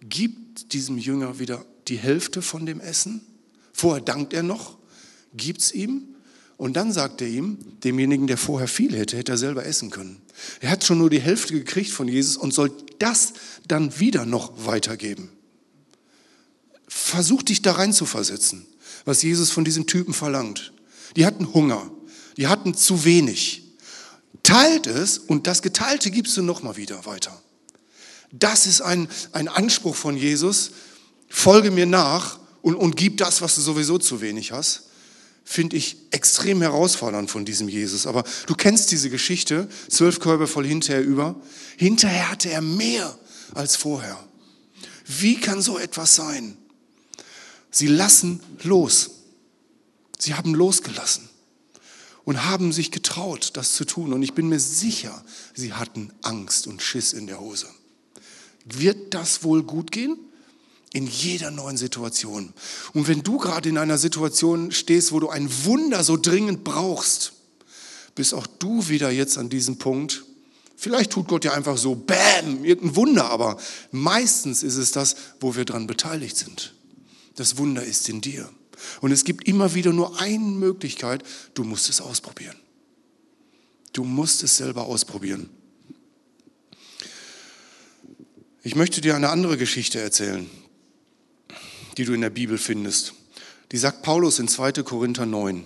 gibt 0.00 0.72
diesem 0.72 0.98
Jünger 0.98 1.38
wieder 1.38 1.64
die 1.88 1.98
Hälfte 1.98 2.40
von 2.40 2.66
dem 2.66 2.80
Essen. 2.80 3.22
Vorher 3.72 4.02
dankt 4.02 4.32
er 4.32 4.42
noch, 4.42 4.78
gibt 5.34 5.60
es 5.60 5.72
ihm 5.72 6.11
und 6.62 6.74
dann 6.74 6.92
sagt 6.92 7.20
er 7.20 7.26
ihm, 7.26 7.58
demjenigen, 7.82 8.28
der 8.28 8.38
vorher 8.38 8.68
viel 8.68 8.96
hätte, 8.96 9.16
hätte 9.16 9.32
er 9.32 9.36
selber 9.36 9.66
essen 9.66 9.90
können. 9.90 10.22
Er 10.60 10.70
hat 10.70 10.84
schon 10.84 10.98
nur 10.98 11.10
die 11.10 11.18
Hälfte 11.18 11.54
gekriegt 11.54 11.90
von 11.90 12.06
Jesus 12.06 12.36
und 12.36 12.54
soll 12.54 12.70
das 13.00 13.32
dann 13.66 13.98
wieder 13.98 14.26
noch 14.26 14.64
weitergeben. 14.64 15.28
Versuch 16.86 17.42
dich 17.42 17.62
da 17.62 17.72
rein 17.72 17.92
zu 17.92 18.06
versetzen, 18.06 18.64
was 19.04 19.22
Jesus 19.22 19.50
von 19.50 19.64
diesen 19.64 19.88
Typen 19.88 20.14
verlangt. 20.14 20.72
Die 21.16 21.26
hatten 21.26 21.52
Hunger, 21.52 21.90
die 22.36 22.46
hatten 22.46 22.76
zu 22.76 23.04
wenig. 23.04 23.64
Teilt 24.44 24.86
es 24.86 25.18
und 25.18 25.48
das 25.48 25.62
Geteilte 25.62 26.12
gibst 26.12 26.36
du 26.36 26.42
nochmal 26.42 26.76
wieder 26.76 27.06
weiter. 27.06 27.42
Das 28.30 28.68
ist 28.68 28.82
ein, 28.82 29.08
ein 29.32 29.48
Anspruch 29.48 29.96
von 29.96 30.16
Jesus. 30.16 30.70
Folge 31.28 31.72
mir 31.72 31.86
nach 31.86 32.38
und, 32.60 32.76
und 32.76 32.96
gib 32.96 33.16
das, 33.16 33.42
was 33.42 33.56
du 33.56 33.62
sowieso 33.62 33.98
zu 33.98 34.20
wenig 34.20 34.52
hast 34.52 34.90
finde 35.44 35.76
ich 35.76 35.96
extrem 36.10 36.62
herausfordernd 36.62 37.30
von 37.30 37.44
diesem 37.44 37.68
Jesus. 37.68 38.06
Aber 38.06 38.24
du 38.46 38.54
kennst 38.54 38.90
diese 38.90 39.10
Geschichte, 39.10 39.68
zwölf 39.88 40.20
Körbe 40.20 40.46
voll 40.46 40.66
hinterher 40.66 41.02
über. 41.02 41.40
Hinterher 41.76 42.30
hatte 42.30 42.50
er 42.50 42.62
mehr 42.62 43.18
als 43.54 43.76
vorher. 43.76 44.18
Wie 45.06 45.38
kann 45.38 45.60
so 45.60 45.78
etwas 45.78 46.14
sein? 46.14 46.56
Sie 47.70 47.86
lassen 47.88 48.40
los. 48.62 49.10
Sie 50.18 50.34
haben 50.34 50.54
losgelassen 50.54 51.28
und 52.24 52.44
haben 52.44 52.72
sich 52.72 52.90
getraut, 52.90 53.50
das 53.54 53.74
zu 53.74 53.84
tun. 53.84 54.12
Und 54.12 54.22
ich 54.22 54.34
bin 54.34 54.48
mir 54.48 54.60
sicher, 54.60 55.24
sie 55.54 55.72
hatten 55.72 56.12
Angst 56.22 56.66
und 56.66 56.82
Schiss 56.82 57.12
in 57.12 57.26
der 57.26 57.40
Hose. 57.40 57.66
Wird 58.64 59.14
das 59.14 59.42
wohl 59.42 59.64
gut 59.64 59.90
gehen? 59.90 60.16
In 60.92 61.06
jeder 61.06 61.50
neuen 61.50 61.76
Situation. 61.76 62.52
Und 62.92 63.08
wenn 63.08 63.22
du 63.22 63.38
gerade 63.38 63.68
in 63.68 63.78
einer 63.78 63.96
Situation 63.96 64.72
stehst, 64.72 65.12
wo 65.12 65.20
du 65.20 65.30
ein 65.30 65.48
Wunder 65.64 66.04
so 66.04 66.16
dringend 66.16 66.64
brauchst, 66.64 67.32
bist 68.14 68.34
auch 68.34 68.46
du 68.46 68.88
wieder 68.88 69.10
jetzt 69.10 69.38
an 69.38 69.48
diesem 69.48 69.78
Punkt. 69.78 70.24
Vielleicht 70.76 71.12
tut 71.12 71.28
Gott 71.28 71.44
ja 71.44 71.52
einfach 71.52 71.78
so, 71.78 71.94
bam, 71.94 72.64
irgendein 72.64 72.96
Wunder, 72.96 73.30
aber 73.30 73.56
meistens 73.90 74.62
ist 74.62 74.76
es 74.76 74.90
das, 74.90 75.16
wo 75.40 75.56
wir 75.56 75.64
dran 75.64 75.86
beteiligt 75.86 76.36
sind. 76.36 76.74
Das 77.36 77.56
Wunder 77.56 77.82
ist 77.84 78.08
in 78.08 78.20
dir. 78.20 78.48
Und 79.00 79.12
es 79.12 79.24
gibt 79.24 79.46
immer 79.48 79.74
wieder 79.74 79.92
nur 79.92 80.20
eine 80.20 80.44
Möglichkeit, 80.44 81.22
du 81.54 81.64
musst 81.64 81.88
es 81.88 82.00
ausprobieren. 82.00 82.56
Du 83.92 84.04
musst 84.04 84.42
es 84.42 84.56
selber 84.56 84.84
ausprobieren. 84.84 85.48
Ich 88.62 88.74
möchte 88.76 89.00
dir 89.00 89.16
eine 89.16 89.28
andere 89.28 89.56
Geschichte 89.56 90.00
erzählen, 90.00 90.48
die 91.96 92.04
du 92.04 92.12
in 92.12 92.20
der 92.20 92.30
Bibel 92.30 92.58
findest. 92.58 93.14
Die 93.70 93.78
sagt 93.78 94.02
Paulus 94.02 94.38
in 94.38 94.48
2. 94.48 94.72
Korinther 94.82 95.26
9. 95.26 95.64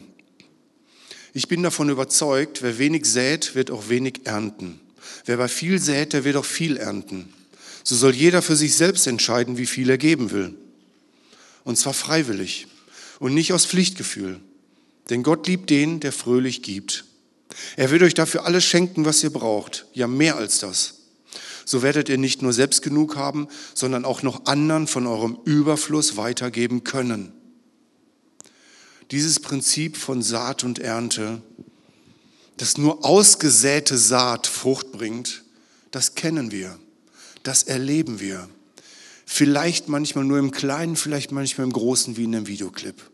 Ich 1.32 1.48
bin 1.48 1.62
davon 1.62 1.90
überzeugt, 1.90 2.62
wer 2.62 2.78
wenig 2.78 3.04
sät, 3.04 3.54
wird 3.54 3.70
auch 3.70 3.88
wenig 3.88 4.20
ernten. 4.24 4.80
Wer 5.24 5.36
bei 5.36 5.48
viel 5.48 5.80
sät, 5.80 6.12
der 6.12 6.24
wird 6.24 6.36
auch 6.36 6.44
viel 6.44 6.76
ernten. 6.76 7.32
So 7.84 7.94
soll 7.94 8.14
jeder 8.14 8.42
für 8.42 8.56
sich 8.56 8.74
selbst 8.74 9.06
entscheiden, 9.06 9.58
wie 9.58 9.66
viel 9.66 9.90
er 9.90 9.98
geben 9.98 10.30
will. 10.30 10.54
Und 11.64 11.76
zwar 11.76 11.94
freiwillig 11.94 12.66
und 13.18 13.34
nicht 13.34 13.52
aus 13.52 13.66
Pflichtgefühl. 13.66 14.40
Denn 15.10 15.22
Gott 15.22 15.46
liebt 15.46 15.70
den, 15.70 16.00
der 16.00 16.12
fröhlich 16.12 16.62
gibt. 16.62 17.04
Er 17.76 17.90
wird 17.90 18.02
euch 18.02 18.14
dafür 18.14 18.44
alles 18.44 18.64
schenken, 18.64 19.04
was 19.04 19.22
ihr 19.22 19.30
braucht. 19.30 19.86
Ja, 19.92 20.06
mehr 20.06 20.36
als 20.36 20.58
das. 20.58 20.95
So 21.66 21.82
werdet 21.82 22.08
ihr 22.08 22.16
nicht 22.16 22.42
nur 22.42 22.52
selbst 22.52 22.80
genug 22.80 23.16
haben, 23.16 23.48
sondern 23.74 24.04
auch 24.04 24.22
noch 24.22 24.46
anderen 24.46 24.86
von 24.86 25.06
eurem 25.06 25.36
Überfluss 25.44 26.16
weitergeben 26.16 26.84
können. 26.84 27.32
Dieses 29.10 29.40
Prinzip 29.40 29.96
von 29.96 30.22
Saat 30.22 30.62
und 30.62 30.78
Ernte, 30.78 31.42
das 32.56 32.78
nur 32.78 33.04
ausgesäte 33.04 33.98
Saat 33.98 34.46
Frucht 34.46 34.92
bringt, 34.92 35.42
das 35.90 36.14
kennen 36.14 36.52
wir, 36.52 36.78
das 37.42 37.64
erleben 37.64 38.20
wir. 38.20 38.48
Vielleicht 39.26 39.88
manchmal 39.88 40.24
nur 40.24 40.38
im 40.38 40.52
Kleinen, 40.52 40.94
vielleicht 40.94 41.32
manchmal 41.32 41.66
im 41.66 41.72
Großen 41.72 42.16
wie 42.16 42.24
in 42.24 42.34
einem 42.34 42.46
Videoclip. 42.46 43.10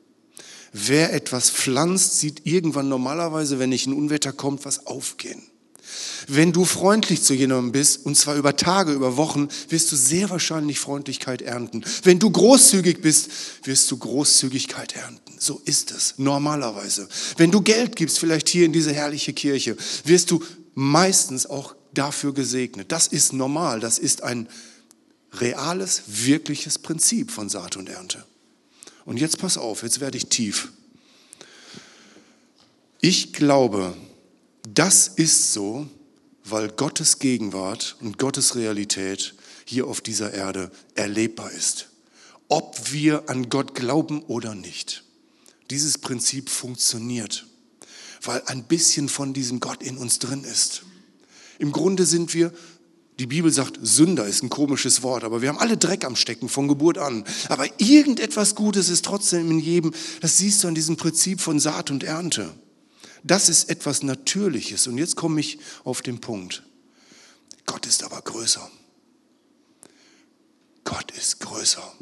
Wer 0.75 1.15
etwas 1.15 1.51
pflanzt, 1.51 2.19
sieht 2.21 2.47
irgendwann 2.47 2.91
normalerweise, 2.91 3.59
wenn 3.59 3.71
nicht 3.71 3.87
ein 3.87 3.95
Unwetter 3.95 4.33
kommt, 4.33 4.67
was 4.67 4.87
aufgehen. 4.87 5.43
Wenn 6.29 6.53
du 6.53 6.65
freundlich 6.65 7.23
zu 7.23 7.35
jemandem 7.35 7.73
bist, 7.73 8.07
und 8.07 8.17
zwar 8.17 8.37
über 8.37 8.57
Tage, 8.57 8.93
über 8.93 9.17
Wochen, 9.17 9.49
wirst 9.69 9.91
du 9.93 9.97
sehr 9.97 10.31
wahrscheinlich 10.31 10.79
Freundlichkeit 10.79 11.43
ernten. 11.43 11.85
Wenn 12.03 12.19
du 12.19 12.31
großzügig 12.31 13.01
bist, 13.01 13.31
wirst 13.65 13.91
du 13.91 13.97
Großzügigkeit 13.97 14.95
ernten. 14.97 15.35
So 15.39 15.61
ist 15.65 15.91
es 15.91 16.15
normalerweise. 16.19 17.09
Wenn 17.37 17.51
du 17.51 17.61
Geld 17.61 17.97
gibst, 17.97 18.19
vielleicht 18.19 18.49
hier 18.49 18.65
in 18.65 18.73
diese 18.73 18.93
herrliche 18.93 19.33
Kirche, 19.33 19.77
wirst 20.05 20.31
du 20.31 20.43
meistens 20.75 21.47
auch 21.47 21.75
dafür 21.95 22.33
gesegnet. 22.33 22.93
Das 22.93 23.09
ist 23.09 23.33
normal. 23.33 23.81
Das 23.81 23.99
ist 23.99 24.23
ein 24.23 24.49
reales, 25.35 26.03
wirkliches 26.07 26.79
Prinzip 26.79 27.31
von 27.31 27.49
Saat 27.49 27.77
und 27.77 27.89
Ernte. 27.89 28.25
Und 29.05 29.19
jetzt 29.19 29.39
pass 29.39 29.59
auf, 29.59 29.83
jetzt 29.83 30.01
werde 30.01 30.17
ich 30.17 30.27
tief. 30.29 30.73
Ich 33.01 33.33
glaube, 33.33 33.97
das 34.69 35.09
ist 35.09 35.53
so, 35.53 35.87
weil 36.45 36.69
Gottes 36.69 37.19
Gegenwart 37.19 37.97
und 38.01 38.19
Gottes 38.19 38.57
Realität 38.57 39.35
hier 39.65 39.87
auf 39.87 40.01
dieser 40.01 40.35
Erde 40.35 40.71
erlebbar 40.95 41.51
ist. 41.51 41.89
Ob 42.49 42.93
wir 42.93 43.29
an 43.29 43.49
Gott 43.49 43.75
glauben 43.75 44.23
oder 44.23 44.55
nicht. 44.55 45.05
Dieses 45.71 45.99
Prinzip 45.99 46.51
funktioniert, 46.51 47.47
weil 48.23 48.43
ein 48.47 48.65
bisschen 48.65 49.09
von 49.09 49.33
diesem 49.33 49.61
Gott 49.61 49.83
in 49.83 49.97
uns 49.97 50.19
drin 50.19 50.45
ist. 50.45 50.83
Im 51.59 51.73
Grunde 51.73 52.05
sind 52.05 52.35
wir 52.35 52.53
die 53.19 53.27
Bibel 53.27 53.53
sagt, 53.53 53.79
Sünder 53.83 54.27
ist 54.27 54.43
ein 54.43 54.49
komisches 54.49 55.03
Wort, 55.03 55.23
aber 55.23 55.43
wir 55.43 55.51
haben 55.51 55.59
alle 55.59 55.77
Dreck 55.77 56.05
am 56.05 56.17
Stecken 56.17 56.49
von 56.49 56.67
Geburt 56.67 56.99
an. 56.99 57.25
Aber 57.49 57.67
irgendetwas 57.79 58.55
Gutes 58.55 58.89
ist 58.89 59.05
trotzdem 59.05 59.51
in 59.51 59.59
jedem. 59.59 59.93
Das 60.21 60.39
siehst 60.39 60.65
du 60.65 60.69
an 60.69 60.75
diesem 60.75 60.97
Prinzip 60.97 61.41
von 61.41 61.61
Saat 61.61 61.91
und 61.91 62.05
Ernte. 62.05 62.53
Das 63.25 63.49
ist 63.49 63.71
etwas 63.71 64.03
Natürliches. 64.03 64.87
Und 64.87 64.99
jetzt 64.99 65.17
komme 65.17 65.41
ich 65.41 65.59
auf 65.85 66.03
den 66.03 66.21
Punkt. 66.21 66.63
Gott 67.67 67.87
ist 67.87 68.03
aber 68.03 68.21
größer. 68.21 68.71
Gott 70.85 71.11
ist 71.13 71.41
größer 71.41 71.93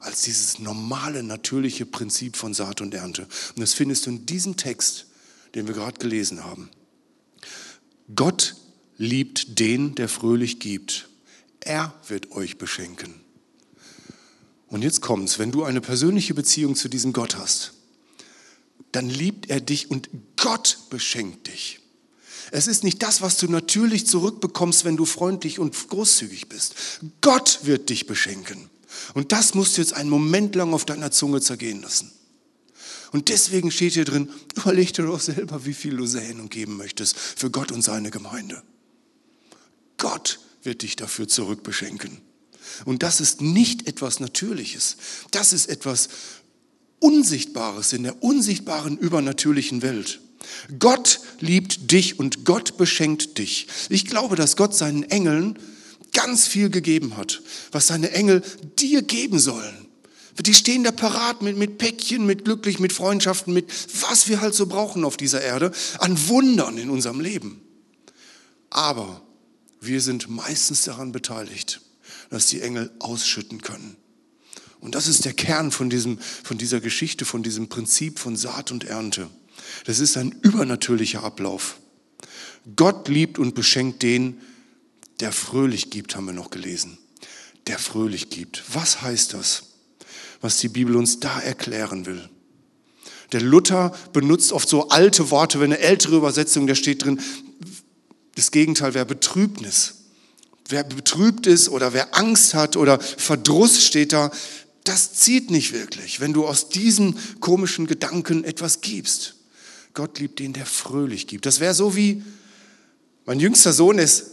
als 0.00 0.22
dieses 0.22 0.58
normale, 0.58 1.22
natürliche 1.22 1.86
Prinzip 1.86 2.36
von 2.36 2.52
Saat 2.52 2.80
und 2.80 2.92
Ernte. 2.92 3.22
Und 3.22 3.60
das 3.60 3.72
findest 3.72 4.06
du 4.06 4.10
in 4.10 4.26
diesem 4.26 4.56
Text, 4.56 5.06
den 5.54 5.66
wir 5.66 5.74
gerade 5.74 5.98
gelesen 5.98 6.44
haben. 6.44 6.70
Gott 8.14 8.56
liebt 8.98 9.58
den, 9.58 9.94
der 9.94 10.08
fröhlich 10.08 10.60
gibt. 10.60 11.08
Er 11.60 11.94
wird 12.08 12.32
euch 12.32 12.58
beschenken. 12.58 13.14
Und 14.68 14.82
jetzt 14.82 15.00
kommt's, 15.00 15.38
wenn 15.38 15.52
du 15.52 15.64
eine 15.64 15.80
persönliche 15.80 16.34
Beziehung 16.34 16.74
zu 16.74 16.88
diesem 16.88 17.12
Gott 17.12 17.36
hast, 17.36 17.73
dann 18.94 19.08
liebt 19.08 19.50
er 19.50 19.60
dich 19.60 19.90
und 19.90 20.08
Gott 20.36 20.78
beschenkt 20.90 21.48
dich. 21.48 21.80
Es 22.50 22.66
ist 22.66 22.84
nicht 22.84 23.02
das, 23.02 23.22
was 23.22 23.38
du 23.38 23.48
natürlich 23.48 24.06
zurückbekommst, 24.06 24.84
wenn 24.84 24.96
du 24.96 25.04
freundlich 25.04 25.58
und 25.58 25.88
großzügig 25.88 26.48
bist. 26.48 26.74
Gott 27.20 27.60
wird 27.62 27.88
dich 27.90 28.06
beschenken. 28.06 28.70
Und 29.14 29.32
das 29.32 29.54
musst 29.54 29.76
du 29.76 29.80
jetzt 29.80 29.94
einen 29.94 30.10
Moment 30.10 30.54
lang 30.54 30.72
auf 30.72 30.84
deiner 30.84 31.10
Zunge 31.10 31.40
zergehen 31.40 31.82
lassen. 31.82 32.12
Und 33.10 33.28
deswegen 33.28 33.70
steht 33.70 33.94
hier 33.94 34.04
drin, 34.04 34.30
überleg 34.56 34.92
dir 34.92 35.06
doch 35.06 35.20
selber, 35.20 35.64
wie 35.64 35.74
viel 35.74 35.96
du 35.96 36.06
säen 36.06 36.40
und 36.40 36.50
geben 36.50 36.76
möchtest 36.76 37.16
für 37.16 37.50
Gott 37.50 37.72
und 37.72 37.82
seine 37.82 38.10
Gemeinde. 38.10 38.62
Gott 39.98 40.38
wird 40.62 40.82
dich 40.82 40.96
dafür 40.96 41.26
zurückbeschenken. 41.26 42.20
Und 42.84 43.02
das 43.02 43.20
ist 43.20 43.40
nicht 43.40 43.86
etwas 43.86 44.20
Natürliches. 44.20 44.96
Das 45.30 45.52
ist 45.52 45.66
etwas 45.66 46.08
Unsichtbares 47.04 47.92
in 47.92 48.02
der 48.02 48.22
unsichtbaren 48.22 48.96
übernatürlichen 48.96 49.82
Welt. 49.82 50.20
Gott 50.78 51.20
liebt 51.38 51.92
dich 51.92 52.18
und 52.18 52.46
Gott 52.46 52.78
beschenkt 52.78 53.36
dich. 53.36 53.66
Ich 53.90 54.06
glaube, 54.06 54.36
dass 54.36 54.56
Gott 54.56 54.74
seinen 54.74 55.02
Engeln 55.02 55.58
ganz 56.14 56.46
viel 56.46 56.70
gegeben 56.70 57.18
hat, 57.18 57.42
was 57.72 57.88
seine 57.88 58.12
Engel 58.12 58.42
dir 58.78 59.02
geben 59.02 59.38
sollen. 59.38 59.86
Die 60.40 60.54
stehen 60.54 60.82
da 60.82 60.92
parat 60.92 61.42
mit, 61.42 61.58
mit 61.58 61.76
Päckchen, 61.76 62.24
mit 62.24 62.46
Glücklich, 62.46 62.78
mit 62.78 62.94
Freundschaften, 62.94 63.52
mit 63.52 63.70
was 64.00 64.26
wir 64.30 64.40
halt 64.40 64.54
so 64.54 64.64
brauchen 64.64 65.04
auf 65.04 65.18
dieser 65.18 65.42
Erde, 65.42 65.72
an 65.98 66.28
Wundern 66.28 66.78
in 66.78 66.88
unserem 66.88 67.20
Leben. 67.20 67.60
Aber 68.70 69.20
wir 69.82 70.00
sind 70.00 70.30
meistens 70.30 70.84
daran 70.84 71.12
beteiligt, 71.12 71.82
dass 72.30 72.46
die 72.46 72.62
Engel 72.62 72.90
ausschütten 72.98 73.60
können. 73.60 73.98
Und 74.84 74.94
das 74.94 75.08
ist 75.08 75.24
der 75.24 75.32
Kern 75.32 75.70
von, 75.70 75.88
diesem, 75.88 76.18
von 76.18 76.58
dieser 76.58 76.78
Geschichte, 76.78 77.24
von 77.24 77.42
diesem 77.42 77.70
Prinzip 77.70 78.18
von 78.18 78.36
Saat 78.36 78.70
und 78.70 78.84
Ernte. 78.84 79.30
Das 79.86 79.98
ist 79.98 80.18
ein 80.18 80.30
übernatürlicher 80.42 81.24
Ablauf. 81.24 81.78
Gott 82.76 83.08
liebt 83.08 83.38
und 83.38 83.54
beschenkt 83.54 84.02
den, 84.02 84.42
der 85.20 85.32
fröhlich 85.32 85.88
gibt, 85.88 86.14
haben 86.16 86.26
wir 86.26 86.34
noch 86.34 86.50
gelesen. 86.50 86.98
Der 87.66 87.78
fröhlich 87.78 88.28
gibt. 88.28 88.62
Was 88.74 89.00
heißt 89.00 89.32
das? 89.32 89.62
Was 90.42 90.58
die 90.58 90.68
Bibel 90.68 90.96
uns 90.96 91.18
da 91.18 91.40
erklären 91.40 92.04
will. 92.04 92.28
Der 93.32 93.40
Luther 93.40 93.96
benutzt 94.12 94.52
oft 94.52 94.68
so 94.68 94.90
alte 94.90 95.30
Worte, 95.30 95.60
wenn 95.60 95.72
eine 95.72 95.80
ältere 95.80 96.16
Übersetzung, 96.16 96.66
da 96.66 96.74
steht 96.74 97.04
drin, 97.04 97.22
das 98.34 98.50
Gegenteil 98.50 98.92
wäre 98.92 99.06
Betrübnis. 99.06 99.94
Wer 100.68 100.84
betrübt 100.84 101.46
ist 101.46 101.70
oder 101.70 101.94
wer 101.94 102.16
Angst 102.16 102.52
hat 102.52 102.76
oder 102.76 102.98
Verdruss 102.98 103.84
steht 103.84 104.12
da, 104.12 104.30
das 104.84 105.14
zieht 105.14 105.50
nicht 105.50 105.72
wirklich, 105.72 106.20
wenn 106.20 106.32
du 106.32 106.46
aus 106.46 106.68
diesen 106.68 107.18
komischen 107.40 107.86
Gedanken 107.86 108.44
etwas 108.44 108.82
gibst. 108.82 109.34
Gott 109.94 110.18
liebt 110.18 110.38
den, 110.38 110.52
der 110.52 110.66
fröhlich 110.66 111.26
gibt. 111.26 111.46
Das 111.46 111.60
wäre 111.60 111.74
so 111.74 111.96
wie, 111.96 112.22
mein 113.24 113.40
jüngster 113.40 113.72
Sohn 113.72 113.98
ist 113.98 114.26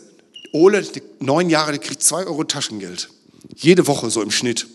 Ole, 0.51 0.85
neun 1.19 1.49
Jahre, 1.49 1.71
der 1.71 1.79
kriegt 1.79 2.03
zwei 2.03 2.25
Euro 2.25 2.43
Taschengeld. 2.43 3.09
Jede 3.55 3.87
Woche 3.87 4.09
so 4.09 4.21
im 4.21 4.31
Schnitt. 4.31 4.67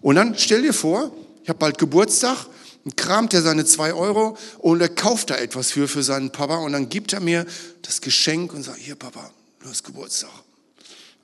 Und 0.00 0.16
dann 0.16 0.38
stell 0.38 0.62
dir 0.62 0.72
vor, 0.72 1.12
ich 1.42 1.48
habe 1.48 1.58
bald 1.58 1.78
Geburtstag 1.78 2.46
und 2.84 2.96
kramt 2.96 3.34
er 3.34 3.42
seine 3.42 3.64
zwei 3.64 3.92
Euro 3.92 4.36
und 4.58 4.80
er 4.80 4.88
kauft 4.88 5.30
da 5.30 5.36
etwas 5.36 5.72
für, 5.72 5.88
für 5.88 6.02
seinen 6.02 6.30
Papa 6.30 6.56
und 6.58 6.72
dann 6.72 6.88
gibt 6.88 7.12
er 7.12 7.20
mir 7.20 7.44
das 7.82 8.00
Geschenk 8.00 8.52
und 8.52 8.62
sagt, 8.62 8.78
hier 8.78 8.94
Papa, 8.94 9.30
du 9.58 9.68
hast 9.68 9.82
Geburtstag. 9.82 10.30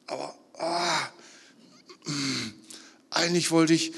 Aber 0.08 0.34
ah, 0.58 1.08
mm, 2.06 2.65
eigentlich 3.16 3.50
wollte 3.50 3.74
ich 3.74 3.92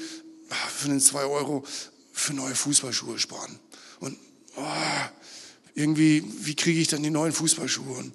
ah, 0.49 0.55
für 0.55 0.87
den 0.87 0.99
zwei 0.99 1.25
Euro 1.25 1.63
für 2.11 2.33
neue 2.33 2.55
Fußballschuhe 2.55 3.19
sparen. 3.19 3.59
Und 3.99 4.17
ah, 4.57 5.09
irgendwie, 5.75 6.23
wie 6.41 6.55
kriege 6.55 6.79
ich 6.79 6.87
dann 6.87 7.03
die 7.03 7.09
neuen 7.09 7.31
Fußballschuhe? 7.31 7.97
Und, 7.97 8.13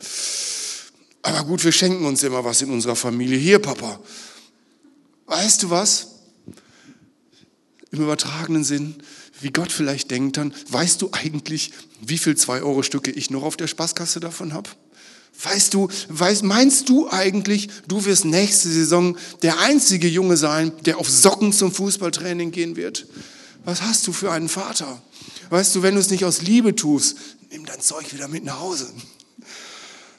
aber 1.23 1.44
gut, 1.44 1.64
wir 1.64 1.73
schenken 1.73 2.04
uns 2.04 2.23
immer 2.23 2.44
was 2.44 2.62
in 2.62 2.70
unserer 2.70 2.96
Familie. 2.96 3.38
Hier, 3.38 3.58
Papa. 3.58 4.00
Weißt 5.26 5.62
du 5.62 5.70
was? 5.70 6.08
Im 7.90 8.00
übertragenen 8.00 8.64
Sinn, 8.64 8.96
wie 9.40 9.50
Gott 9.50 9.73
vielleicht 9.73 10.11
denkt 10.11 10.37
dann, 10.37 10.54
weißt 10.68 11.00
du 11.00 11.11
eigentlich, 11.12 11.73
wie 12.00 12.18
viel 12.18 12.34
2-Euro-Stücke 12.34 13.11
ich 13.11 13.30
noch 13.30 13.42
auf 13.42 13.56
der 13.56 13.68
Spaßkasse 13.68 14.20
davon 14.20 14.52
habe? 14.52 14.70
Weißt 15.42 15.74
du, 15.74 15.88
weißt, 16.08 16.42
meinst 16.44 16.88
du 16.88 17.10
eigentlich, 17.10 17.68
du 17.88 18.04
wirst 18.04 18.24
nächste 18.24 18.68
Saison 18.68 19.16
der 19.42 19.58
einzige 19.60 20.08
Junge 20.08 20.36
sein, 20.36 20.72
der 20.86 20.98
auf 20.98 21.10
Socken 21.10 21.52
zum 21.52 21.72
Fußballtraining 21.72 22.50
gehen 22.50 22.76
wird? 22.76 23.06
Was 23.64 23.82
hast 23.82 24.06
du 24.06 24.12
für 24.12 24.30
einen 24.30 24.48
Vater? 24.48 25.02
Weißt 25.50 25.74
du, 25.74 25.82
wenn 25.82 25.94
du 25.94 26.00
es 26.00 26.10
nicht 26.10 26.24
aus 26.24 26.42
Liebe 26.42 26.74
tust, 26.74 27.16
nimm 27.50 27.66
dein 27.66 27.80
Zeug 27.80 28.12
wieder 28.12 28.28
mit 28.28 28.44
nach 28.44 28.60
Hause. 28.60 28.90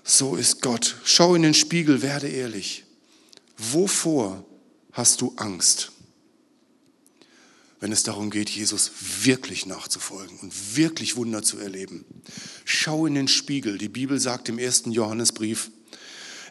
So 0.03 0.36
ist 0.36 0.62
Gott. 0.62 0.98
Schau 1.03 1.34
in 1.36 1.41
den 1.41 1.53
Spiegel, 1.53 2.01
werde 2.01 2.27
ehrlich. 2.27 2.84
Wovor 3.57 4.45
hast 4.91 5.22
du 5.22 5.34
Angst? 5.38 5.91
Wenn 7.79 7.91
es 7.91 8.03
darum 8.03 8.29
geht, 8.29 8.50
Jesus 8.50 8.91
wirklich 9.24 9.65
nachzufolgen 9.65 10.38
und 10.39 10.77
wirklich 10.77 11.15
Wunder 11.15 11.44
zu 11.44 11.58
erleben. 11.58 12.05
Schau 12.63 13.05
in 13.05 13.15
den 13.15 13.27
Spiegel. 13.27 13.77
Die 13.77 13.89
Bibel 13.89 14.20
sagt 14.20 14.50
im 14.50 14.60
ersten 14.60 14.91
Johannesbrief, 14.91 15.72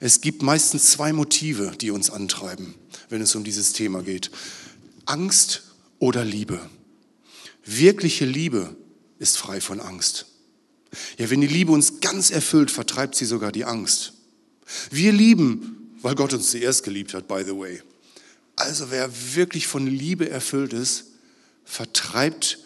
es 0.01 0.21
gibt 0.21 0.43
meistens 0.43 0.91
zwei 0.91 1.13
Motive, 1.13 1.73
die 1.81 1.91
uns 1.91 2.11
antreiben, 2.11 2.75
wenn 3.09 3.23
es 3.23 3.35
um 3.35 3.45
dieses 3.45 3.73
Thema 3.73 4.03
geht. 4.03 4.31
Angst 5.07 5.63
oder 5.99 6.25
Liebe. 6.25 6.61
Wirkliche 7.65 8.27
Liebe 8.27 8.77
ist 9.19 9.39
frei 9.39 9.61
von 9.61 9.81
Angst. 9.81 10.27
Ja, 11.19 11.31
wenn 11.31 11.41
die 11.41 11.47
Liebe 11.47 11.73
uns 11.73 12.01
ganz 12.01 12.31
erfüllt, 12.31 12.71
vertreibt 12.71 13.15
sie 13.15 13.25
sogar 13.25 13.51
die 13.51 13.65
Angst. 13.65 14.13
Wir 14.91 15.13
lieben, 15.13 15.97
weil 16.03 16.15
Gott 16.15 16.35
uns 16.35 16.51
zuerst 16.51 16.85
geliebt 16.85 17.15
hat, 17.15 17.27
by 17.27 17.43
the 17.45 17.57
way. 17.57 17.83
Also 18.57 18.91
wer 18.91 19.11
wirklich 19.35 19.67
von 19.67 19.87
Liebe 19.87 20.29
erfüllt 20.29 20.73
ist, 20.73 21.07
vertreibt 21.65 22.59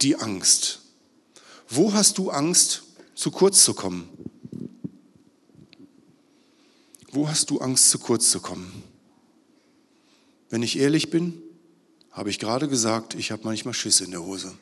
die 0.00 0.16
Angst. 0.16 0.80
Wo 1.68 1.92
hast 1.92 2.18
du 2.18 2.30
Angst, 2.30 2.82
zu 3.14 3.30
kurz 3.30 3.64
zu 3.64 3.74
kommen? 3.74 4.08
Wo 7.10 7.28
hast 7.28 7.50
du 7.50 7.58
Angst, 7.58 7.90
zu 7.90 7.98
kurz 7.98 8.30
zu 8.30 8.40
kommen? 8.40 8.82
Wenn 10.50 10.62
ich 10.62 10.78
ehrlich 10.78 11.10
bin, 11.10 11.42
habe 12.10 12.30
ich 12.30 12.38
gerade 12.38 12.68
gesagt, 12.68 13.14
ich 13.14 13.30
habe 13.30 13.42
manchmal 13.44 13.74
Schiss 13.74 14.00
in 14.00 14.10
der 14.10 14.22
Hose. 14.22 14.52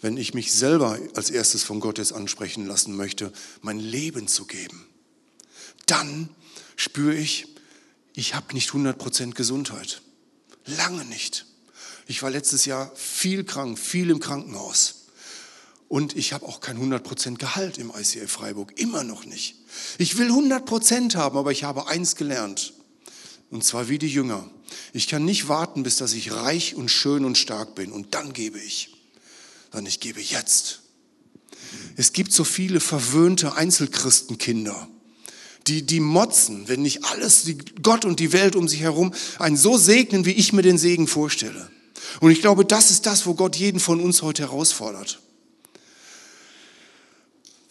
Wenn 0.00 0.16
ich 0.16 0.34
mich 0.34 0.52
selber 0.52 0.98
als 1.14 1.30
erstes 1.30 1.62
von 1.62 1.80
Gott 1.80 1.98
jetzt 1.98 2.12
ansprechen 2.12 2.66
lassen 2.66 2.96
möchte, 2.96 3.32
mein 3.62 3.78
Leben 3.78 4.28
zu 4.28 4.44
geben, 4.44 4.86
dann 5.86 6.28
spüre 6.76 7.14
ich, 7.14 7.48
ich 8.14 8.34
habe 8.34 8.54
nicht 8.54 8.70
100% 8.70 9.32
Gesundheit. 9.32 10.02
Lange 10.64 11.04
nicht. 11.04 11.46
Ich 12.06 12.22
war 12.22 12.30
letztes 12.30 12.64
Jahr 12.64 12.94
viel 12.94 13.44
krank, 13.44 13.78
viel 13.78 14.10
im 14.10 14.20
Krankenhaus. 14.20 15.06
Und 15.88 16.16
ich 16.16 16.32
habe 16.32 16.46
auch 16.46 16.60
kein 16.60 16.78
100% 16.78 17.36
Gehalt 17.36 17.78
im 17.78 17.92
ICF 17.96 18.30
Freiburg, 18.30 18.78
immer 18.78 19.04
noch 19.04 19.24
nicht. 19.24 19.56
Ich 19.98 20.18
will 20.18 20.30
100% 20.30 21.14
haben, 21.14 21.36
aber 21.36 21.52
ich 21.52 21.64
habe 21.64 21.88
eins 21.88 22.16
gelernt. 22.16 22.72
Und 23.50 23.64
zwar 23.64 23.88
wie 23.88 23.98
die 23.98 24.08
Jünger. 24.08 24.48
Ich 24.92 25.06
kann 25.06 25.24
nicht 25.24 25.48
warten, 25.48 25.84
bis 25.84 25.96
dass 25.96 26.12
ich 26.12 26.32
reich 26.32 26.74
und 26.74 26.90
schön 26.90 27.24
und 27.24 27.38
stark 27.38 27.74
bin 27.74 27.92
und 27.92 28.14
dann 28.14 28.32
gebe 28.32 28.58
ich. 28.58 28.90
Sondern 29.70 29.86
ich 29.86 30.00
gebe 30.00 30.20
jetzt. 30.20 30.80
Es 31.96 32.12
gibt 32.12 32.32
so 32.32 32.44
viele 32.44 32.80
verwöhnte 32.80 33.54
Einzelchristenkinder, 33.54 34.88
die, 35.66 35.82
die 35.82 36.00
motzen, 36.00 36.68
wenn 36.68 36.82
nicht 36.82 37.04
alles, 37.04 37.42
die 37.42 37.58
Gott 37.82 38.04
und 38.04 38.20
die 38.20 38.32
Welt 38.32 38.56
um 38.56 38.68
sich 38.68 38.80
herum 38.80 39.14
einen 39.38 39.56
so 39.56 39.78
segnen, 39.78 40.24
wie 40.24 40.32
ich 40.32 40.52
mir 40.52 40.62
den 40.62 40.78
Segen 40.78 41.06
vorstelle. 41.06 41.70
Und 42.20 42.30
ich 42.30 42.40
glaube, 42.40 42.64
das 42.64 42.90
ist 42.90 43.06
das, 43.06 43.26
wo 43.26 43.34
Gott 43.34 43.56
jeden 43.56 43.80
von 43.80 44.00
uns 44.00 44.22
heute 44.22 44.42
herausfordert. 44.42 45.20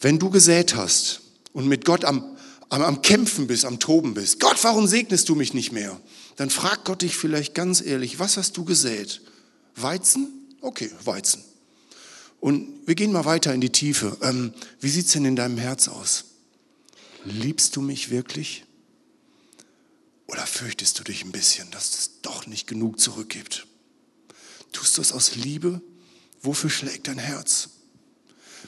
Wenn 0.00 0.18
du 0.18 0.30
gesät 0.30 0.76
hast 0.76 1.20
und 1.52 1.66
mit 1.68 1.84
Gott 1.84 2.04
am, 2.04 2.36
am, 2.68 2.82
am 2.82 3.02
Kämpfen 3.02 3.46
bist, 3.46 3.64
am 3.64 3.78
Toben 3.78 4.14
bist, 4.14 4.40
Gott, 4.40 4.62
warum 4.62 4.86
segnest 4.86 5.28
du 5.28 5.34
mich 5.34 5.54
nicht 5.54 5.72
mehr? 5.72 5.98
Dann 6.36 6.50
fragt 6.50 6.84
Gott 6.84 7.02
dich 7.02 7.16
vielleicht 7.16 7.54
ganz 7.54 7.80
ehrlich, 7.80 8.18
was 8.18 8.36
hast 8.36 8.56
du 8.56 8.64
gesät? 8.64 9.22
Weizen? 9.74 10.28
Okay, 10.60 10.90
Weizen. 11.04 11.42
Und 12.40 12.86
wir 12.86 12.94
gehen 12.94 13.12
mal 13.12 13.24
weiter 13.24 13.54
in 13.54 13.60
die 13.60 13.70
Tiefe. 13.70 14.16
Ähm, 14.22 14.52
wie 14.80 14.90
sieht 14.90 15.06
es 15.06 15.12
denn 15.12 15.24
in 15.24 15.36
deinem 15.36 15.58
Herz 15.58 15.88
aus? 15.88 16.24
Liebst 17.24 17.74
du 17.74 17.80
mich 17.80 18.10
wirklich? 18.10 18.64
Oder 20.26 20.46
fürchtest 20.46 20.98
du 20.98 21.04
dich 21.04 21.24
ein 21.24 21.32
bisschen, 21.32 21.70
dass 21.70 21.98
es 21.98 22.20
doch 22.22 22.46
nicht 22.46 22.66
genug 22.66 23.00
zurückgibt? 23.00 23.66
Tust 24.76 24.98
du 24.98 25.00
es 25.00 25.12
aus 25.12 25.36
Liebe? 25.36 25.80
Wofür 26.42 26.68
schlägt 26.68 27.08
dein 27.08 27.16
Herz? 27.16 27.70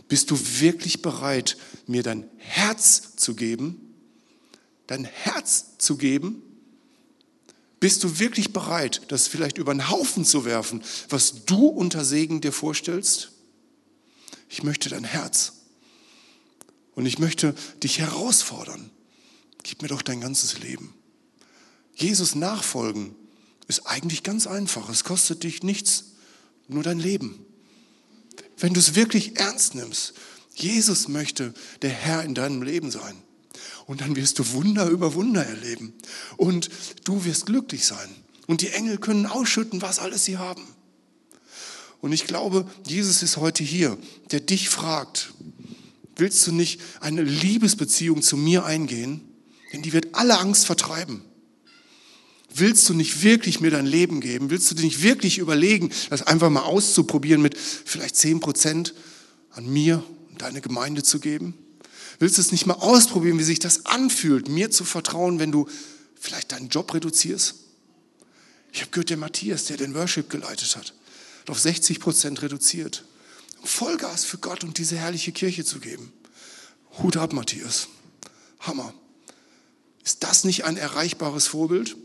Bist 0.08 0.30
du 0.30 0.38
wirklich 0.60 1.02
bereit, 1.02 1.58
mir 1.86 2.02
dein 2.02 2.30
Herz 2.38 3.16
zu 3.16 3.34
geben? 3.34 3.94
Dein 4.86 5.04
Herz 5.04 5.76
zu 5.76 5.98
geben? 5.98 6.42
Bist 7.78 8.04
du 8.04 8.18
wirklich 8.20 8.54
bereit, 8.54 9.02
das 9.08 9.28
vielleicht 9.28 9.58
über 9.58 9.74
den 9.74 9.90
Haufen 9.90 10.24
zu 10.24 10.46
werfen, 10.46 10.82
was 11.10 11.44
du 11.44 11.66
unter 11.66 12.06
Segen 12.06 12.40
dir 12.40 12.52
vorstellst? 12.52 13.32
Ich 14.48 14.62
möchte 14.62 14.88
dein 14.88 15.04
Herz. 15.04 15.52
Und 16.94 17.04
ich 17.04 17.18
möchte 17.18 17.54
dich 17.82 17.98
herausfordern. 17.98 18.90
Gib 19.62 19.82
mir 19.82 19.88
doch 19.88 20.00
dein 20.00 20.22
ganzes 20.22 20.58
Leben. 20.60 20.94
Jesus 21.94 22.34
nachfolgen 22.34 23.14
ist 23.68 23.86
eigentlich 23.86 24.22
ganz 24.22 24.46
einfach. 24.46 24.88
Es 24.88 25.04
kostet 25.04 25.44
dich 25.44 25.62
nichts, 25.62 26.12
nur 26.66 26.82
dein 26.82 26.98
Leben. 26.98 27.44
Wenn 28.56 28.74
du 28.74 28.80
es 28.80 28.94
wirklich 28.94 29.38
ernst 29.38 29.74
nimmst, 29.74 30.14
Jesus 30.54 31.06
möchte 31.06 31.54
der 31.82 31.90
Herr 31.90 32.24
in 32.24 32.34
deinem 32.34 32.62
Leben 32.62 32.90
sein. 32.90 33.14
Und 33.86 34.00
dann 34.00 34.16
wirst 34.16 34.38
du 34.38 34.52
Wunder 34.52 34.88
über 34.88 35.14
Wunder 35.14 35.44
erleben. 35.44 35.94
Und 36.36 36.68
du 37.04 37.24
wirst 37.24 37.46
glücklich 37.46 37.86
sein. 37.86 38.08
Und 38.46 38.62
die 38.62 38.70
Engel 38.70 38.98
können 38.98 39.26
ausschütten, 39.26 39.82
was 39.82 39.98
alles 39.98 40.24
sie 40.24 40.38
haben. 40.38 40.66
Und 42.00 42.12
ich 42.12 42.26
glaube, 42.26 42.68
Jesus 42.86 43.22
ist 43.22 43.36
heute 43.36 43.64
hier, 43.64 43.98
der 44.30 44.40
dich 44.40 44.68
fragt, 44.68 45.32
willst 46.16 46.46
du 46.46 46.52
nicht 46.52 46.80
eine 47.00 47.22
Liebesbeziehung 47.22 48.22
zu 48.22 48.36
mir 48.36 48.64
eingehen? 48.64 49.20
Denn 49.72 49.82
die 49.82 49.92
wird 49.92 50.14
alle 50.14 50.38
Angst 50.38 50.66
vertreiben. 50.66 51.22
Willst 52.54 52.88
du 52.88 52.94
nicht 52.94 53.22
wirklich 53.22 53.60
mir 53.60 53.70
dein 53.70 53.86
Leben 53.86 54.20
geben? 54.20 54.50
Willst 54.50 54.70
du 54.70 54.74
dir 54.74 54.84
nicht 54.84 55.02
wirklich 55.02 55.38
überlegen, 55.38 55.90
das 56.10 56.22
einfach 56.22 56.50
mal 56.50 56.62
auszuprobieren 56.62 57.42
mit 57.42 57.56
vielleicht 57.56 58.16
zehn 58.16 58.40
Prozent 58.40 58.94
an 59.50 59.70
mir 59.70 60.02
und 60.30 60.40
deine 60.40 60.60
Gemeinde 60.60 61.02
zu 61.02 61.20
geben? 61.20 61.54
Willst 62.18 62.38
du 62.38 62.40
es 62.40 62.50
nicht 62.50 62.66
mal 62.66 62.74
ausprobieren, 62.74 63.38
wie 63.38 63.44
sich 63.44 63.58
das 63.58 63.86
anfühlt, 63.86 64.48
mir 64.48 64.70
zu 64.70 64.84
vertrauen, 64.84 65.38
wenn 65.38 65.52
du 65.52 65.68
vielleicht 66.18 66.52
deinen 66.52 66.68
Job 66.68 66.92
reduzierst? 66.94 67.54
Ich 68.72 68.80
habe 68.80 68.90
gehört, 68.90 69.10
der 69.10 69.16
Matthias, 69.18 69.66
der 69.66 69.76
den 69.76 69.94
Worship 69.94 70.28
geleitet 70.30 70.76
hat, 70.76 70.94
hat 71.40 71.50
auf 71.50 71.60
60 71.60 72.00
Prozent 72.00 72.42
reduziert. 72.42 73.04
Vollgas 73.62 74.24
für 74.24 74.38
Gott 74.38 74.64
und 74.64 74.78
diese 74.78 74.96
herrliche 74.96 75.32
Kirche 75.32 75.64
zu 75.64 75.80
geben. 75.80 76.12
Hut 77.02 77.16
ab, 77.16 77.32
Matthias. 77.32 77.88
Hammer. 78.60 78.92
Ist 80.04 80.24
das 80.24 80.44
nicht 80.44 80.64
ein 80.64 80.76
erreichbares 80.76 81.46
Vorbild? 81.46 81.96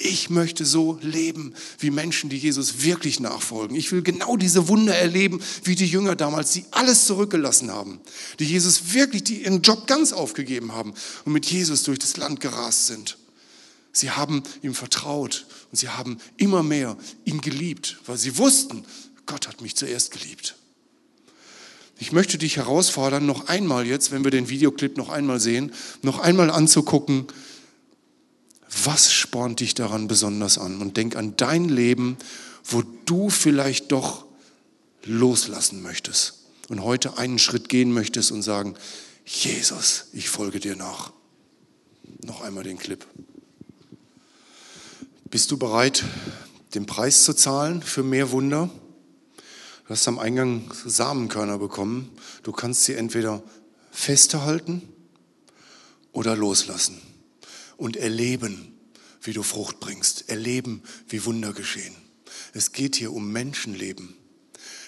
Ich 0.00 0.30
möchte 0.30 0.64
so 0.64 0.96
leben 1.02 1.54
wie 1.80 1.90
Menschen, 1.90 2.30
die 2.30 2.36
Jesus 2.36 2.84
wirklich 2.84 3.18
nachfolgen. 3.18 3.76
Ich 3.76 3.90
will 3.90 4.02
genau 4.02 4.36
diese 4.36 4.68
Wunder 4.68 4.94
erleben, 4.94 5.40
wie 5.64 5.74
die 5.74 5.86
Jünger 5.86 6.14
damals, 6.14 6.52
die 6.52 6.64
alles 6.70 7.06
zurückgelassen 7.06 7.72
haben, 7.72 7.98
die 8.38 8.44
Jesus 8.44 8.92
wirklich, 8.94 9.24
die 9.24 9.42
ihren 9.42 9.60
Job 9.60 9.88
ganz 9.88 10.12
aufgegeben 10.12 10.70
haben 10.70 10.94
und 11.24 11.32
mit 11.32 11.46
Jesus 11.46 11.82
durch 11.82 11.98
das 11.98 12.16
Land 12.16 12.38
gerast 12.38 12.86
sind. 12.86 13.18
Sie 13.90 14.12
haben 14.12 14.44
ihm 14.62 14.72
vertraut 14.72 15.46
und 15.72 15.78
sie 15.78 15.88
haben 15.88 16.18
immer 16.36 16.62
mehr 16.62 16.96
ihn 17.24 17.40
geliebt, 17.40 17.98
weil 18.06 18.18
sie 18.18 18.38
wussten, 18.38 18.84
Gott 19.26 19.48
hat 19.48 19.62
mich 19.62 19.74
zuerst 19.74 20.12
geliebt. 20.12 20.54
Ich 21.98 22.12
möchte 22.12 22.38
dich 22.38 22.56
herausfordern, 22.56 23.26
noch 23.26 23.48
einmal 23.48 23.84
jetzt, 23.84 24.12
wenn 24.12 24.22
wir 24.22 24.30
den 24.30 24.48
Videoclip 24.48 24.96
noch 24.96 25.08
einmal 25.08 25.40
sehen, 25.40 25.72
noch 26.02 26.20
einmal 26.20 26.52
anzugucken, 26.52 27.26
was 28.84 29.12
spornt 29.12 29.60
dich 29.60 29.74
daran 29.74 30.08
besonders 30.08 30.58
an? 30.58 30.80
Und 30.80 30.96
denk 30.96 31.16
an 31.16 31.36
dein 31.36 31.68
Leben, 31.68 32.16
wo 32.64 32.82
du 33.06 33.30
vielleicht 33.30 33.92
doch 33.92 34.26
loslassen 35.04 35.82
möchtest 35.82 36.44
und 36.68 36.82
heute 36.82 37.16
einen 37.16 37.38
Schritt 37.38 37.68
gehen 37.68 37.92
möchtest 37.92 38.30
und 38.30 38.42
sagen, 38.42 38.74
Jesus, 39.24 40.06
ich 40.12 40.28
folge 40.28 40.60
dir 40.60 40.76
nach. 40.76 41.12
Noch 42.24 42.42
einmal 42.42 42.64
den 42.64 42.78
Clip. 42.78 43.06
Bist 45.30 45.50
du 45.50 45.56
bereit, 45.56 46.04
den 46.74 46.86
Preis 46.86 47.24
zu 47.24 47.34
zahlen 47.34 47.82
für 47.82 48.02
mehr 48.02 48.30
Wunder? 48.30 48.70
Du 49.86 49.90
hast 49.90 50.08
am 50.08 50.18
Eingang 50.18 50.70
Samenkörner 50.84 51.58
bekommen. 51.58 52.10
Du 52.42 52.52
kannst 52.52 52.84
sie 52.84 52.94
entweder 52.94 53.42
festhalten 53.90 54.82
oder 56.12 56.36
loslassen 56.36 57.00
und 57.78 57.96
erleben, 57.96 58.74
wie 59.22 59.32
du 59.32 59.42
Frucht 59.42 59.80
bringst, 59.80 60.28
erleben, 60.28 60.82
wie 61.08 61.24
Wunder 61.24 61.54
geschehen. 61.54 61.94
Es 62.52 62.72
geht 62.72 62.96
hier 62.96 63.12
um 63.12 63.32
Menschenleben. 63.32 64.14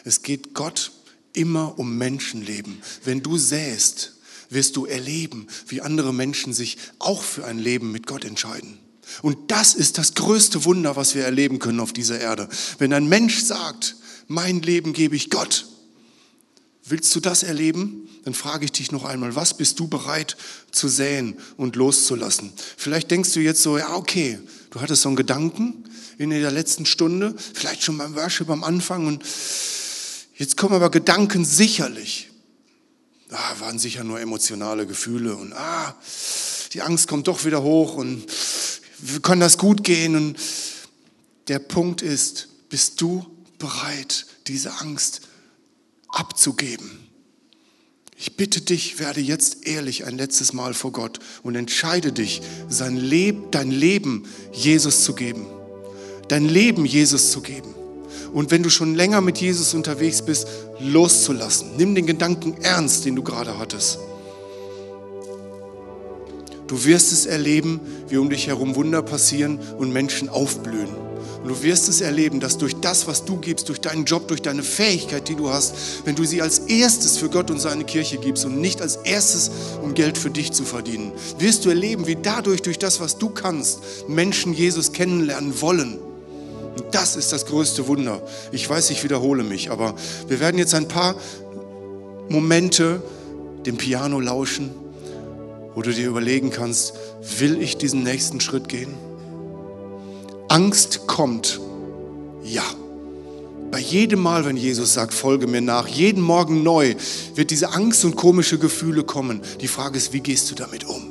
Es 0.04 0.20
geht 0.20 0.52
Gott 0.52 0.92
immer 1.32 1.78
um 1.78 1.96
Menschenleben. 1.96 2.82
Wenn 3.04 3.22
du 3.22 3.38
säst, 3.38 4.16
wirst 4.50 4.76
du 4.76 4.84
erleben, 4.84 5.46
wie 5.68 5.80
andere 5.80 6.12
Menschen 6.12 6.52
sich 6.52 6.76
auch 6.98 7.22
für 7.22 7.46
ein 7.46 7.58
Leben 7.58 7.92
mit 7.92 8.06
Gott 8.06 8.24
entscheiden. 8.24 8.78
Und 9.22 9.50
das 9.50 9.74
ist 9.74 9.98
das 9.98 10.14
größte 10.14 10.64
Wunder, 10.64 10.96
was 10.96 11.14
wir 11.14 11.24
erleben 11.24 11.58
können 11.58 11.80
auf 11.80 11.92
dieser 11.92 12.20
Erde. 12.20 12.48
Wenn 12.78 12.92
ein 12.92 13.08
Mensch 13.08 13.40
sagt, 13.42 13.96
mein 14.26 14.62
Leben 14.62 14.92
gebe 14.92 15.16
ich 15.16 15.30
Gott, 15.30 15.66
willst 16.90 17.14
du 17.14 17.20
das 17.20 17.42
erleben? 17.42 18.08
Dann 18.24 18.34
frage 18.34 18.64
ich 18.64 18.72
dich 18.72 18.92
noch 18.92 19.04
einmal, 19.04 19.34
was 19.34 19.56
bist 19.56 19.78
du 19.80 19.88
bereit 19.88 20.36
zu 20.70 20.88
säen 20.88 21.36
und 21.56 21.76
loszulassen? 21.76 22.52
Vielleicht 22.76 23.10
denkst 23.10 23.32
du 23.32 23.40
jetzt 23.40 23.62
so, 23.62 23.78
ja, 23.78 23.94
okay, 23.94 24.38
du 24.70 24.80
hattest 24.80 25.02
so 25.02 25.08
einen 25.08 25.16
Gedanken 25.16 25.84
in 26.18 26.30
der 26.30 26.50
letzten 26.50 26.84
Stunde, 26.84 27.34
vielleicht 27.54 27.82
schon 27.82 27.96
beim 27.96 28.14
Worship 28.14 28.50
am 28.50 28.62
Anfang 28.62 29.06
und 29.06 29.24
jetzt 30.34 30.56
kommen 30.56 30.74
aber 30.74 30.90
Gedanken 30.90 31.44
sicherlich. 31.44 32.30
Ah, 33.30 33.60
waren 33.60 33.78
sicher 33.78 34.04
nur 34.04 34.20
emotionale 34.20 34.86
Gefühle 34.86 35.36
und 35.36 35.52
ah, 35.52 35.96
die 36.72 36.82
Angst 36.82 37.08
kommt 37.08 37.28
doch 37.28 37.44
wieder 37.44 37.62
hoch 37.62 37.94
und 37.94 38.26
können 39.22 39.40
das 39.40 39.56
gut 39.56 39.84
gehen. 39.84 40.16
Und 40.16 40.36
der 41.48 41.58
Punkt 41.58 42.02
ist, 42.02 42.48
bist 42.68 43.00
du 43.00 43.24
bereit, 43.58 44.26
diese 44.46 44.72
Angst 44.80 45.22
abzugeben? 46.12 46.90
Ich 48.22 48.36
bitte 48.36 48.60
dich, 48.60 48.98
werde 48.98 49.20
jetzt 49.20 49.66
ehrlich 49.66 50.04
ein 50.04 50.18
letztes 50.18 50.52
Mal 50.52 50.74
vor 50.74 50.92
Gott 50.92 51.20
und 51.42 51.56
entscheide 51.56 52.12
dich, 52.12 52.42
sein 52.68 52.98
Leb, 52.98 53.50
dein 53.50 53.70
Leben 53.70 54.26
Jesus 54.52 55.04
zu 55.04 55.14
geben. 55.14 55.46
Dein 56.28 56.44
Leben 56.46 56.84
Jesus 56.84 57.30
zu 57.30 57.40
geben. 57.40 57.74
Und 58.34 58.50
wenn 58.50 58.62
du 58.62 58.68
schon 58.68 58.94
länger 58.94 59.22
mit 59.22 59.38
Jesus 59.38 59.72
unterwegs 59.72 60.22
bist, 60.22 60.46
loszulassen. 60.80 61.76
Nimm 61.78 61.94
den 61.94 62.06
Gedanken 62.06 62.56
ernst, 62.60 63.06
den 63.06 63.16
du 63.16 63.22
gerade 63.22 63.58
hattest. 63.58 63.98
Du 66.66 66.84
wirst 66.84 67.12
es 67.12 67.26
erleben, 67.26 67.80
wie 68.08 68.18
um 68.18 68.30
dich 68.30 68.46
herum 68.46 68.76
Wunder 68.76 69.02
passieren 69.02 69.58
und 69.78 69.92
Menschen 69.92 70.28
aufblühen. 70.28 71.09
Und 71.50 71.56
du 71.56 71.62
wirst 71.64 71.88
es 71.88 72.00
erleben, 72.00 72.38
dass 72.38 72.58
durch 72.58 72.76
das, 72.76 73.08
was 73.08 73.24
du 73.24 73.36
gibst, 73.36 73.68
durch 73.68 73.80
deinen 73.80 74.04
Job, 74.04 74.28
durch 74.28 74.40
deine 74.40 74.62
Fähigkeit, 74.62 75.28
die 75.28 75.34
du 75.34 75.50
hast, 75.50 75.74
wenn 76.04 76.14
du 76.14 76.24
sie 76.24 76.42
als 76.42 76.60
erstes 76.60 77.18
für 77.18 77.28
Gott 77.28 77.50
und 77.50 77.58
seine 77.58 77.82
Kirche 77.82 78.18
gibst 78.18 78.44
und 78.44 78.60
nicht 78.60 78.80
als 78.80 78.96
erstes, 78.96 79.50
um 79.82 79.94
Geld 79.94 80.16
für 80.16 80.30
dich 80.30 80.52
zu 80.52 80.64
verdienen, 80.64 81.10
wirst 81.40 81.64
du 81.64 81.70
erleben, 81.70 82.06
wie 82.06 82.14
dadurch, 82.14 82.62
durch 82.62 82.78
das, 82.78 83.00
was 83.00 83.18
du 83.18 83.30
kannst, 83.30 83.80
Menschen 84.06 84.52
Jesus 84.52 84.92
kennenlernen 84.92 85.60
wollen. 85.60 85.98
Und 86.76 86.84
das 86.92 87.16
ist 87.16 87.32
das 87.32 87.46
größte 87.46 87.88
Wunder. 87.88 88.22
Ich 88.52 88.70
weiß, 88.70 88.90
ich 88.90 89.02
wiederhole 89.02 89.42
mich, 89.42 89.72
aber 89.72 89.96
wir 90.28 90.38
werden 90.38 90.56
jetzt 90.56 90.74
ein 90.74 90.86
paar 90.86 91.16
Momente 92.28 93.02
dem 93.66 93.76
Piano 93.76 94.20
lauschen 94.20 94.70
wo 95.74 95.82
du 95.82 95.92
dir 95.92 96.08
überlegen 96.08 96.50
kannst, 96.50 96.94
will 97.38 97.62
ich 97.62 97.78
diesen 97.78 98.02
nächsten 98.02 98.40
Schritt 98.40 98.68
gehen? 98.68 98.92
Angst 100.50 101.06
kommt, 101.06 101.60
ja. 102.42 102.64
Bei 103.70 103.78
jedem 103.78 104.18
Mal, 104.18 104.44
wenn 104.44 104.56
Jesus 104.56 104.94
sagt, 104.94 105.14
folge 105.14 105.46
mir 105.46 105.60
nach, 105.60 105.86
jeden 105.86 106.20
Morgen 106.20 106.64
neu, 106.64 106.96
wird 107.36 107.52
diese 107.52 107.70
Angst 107.70 108.04
und 108.04 108.16
komische 108.16 108.58
Gefühle 108.58 109.04
kommen. 109.04 109.42
Die 109.60 109.68
Frage 109.68 109.96
ist, 109.96 110.12
wie 110.12 110.18
gehst 110.18 110.50
du 110.50 110.56
damit 110.56 110.88
um? 110.88 111.02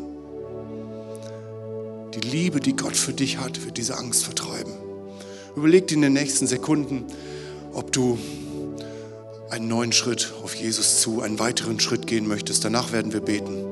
Die 2.13 2.27
Liebe, 2.27 2.59
die 2.59 2.75
Gott 2.75 2.97
für 2.97 3.13
dich 3.13 3.37
hat, 3.37 3.63
wird 3.63 3.77
diese 3.77 3.97
Angst 3.97 4.25
vertreiben. 4.25 4.73
Überleg 5.55 5.87
dir 5.87 5.95
in 5.95 6.01
den 6.01 6.13
nächsten 6.13 6.45
Sekunden, 6.45 7.05
ob 7.71 7.93
du 7.93 8.19
einen 9.49 9.69
neuen 9.69 9.93
Schritt 9.93 10.33
auf 10.43 10.53
Jesus 10.53 10.99
zu, 10.99 11.21
einen 11.21 11.39
weiteren 11.39 11.79
Schritt 11.79 12.07
gehen 12.07 12.27
möchtest. 12.27 12.65
Danach 12.65 12.91
werden 12.91 13.13
wir 13.13 13.21
beten. 13.21 13.68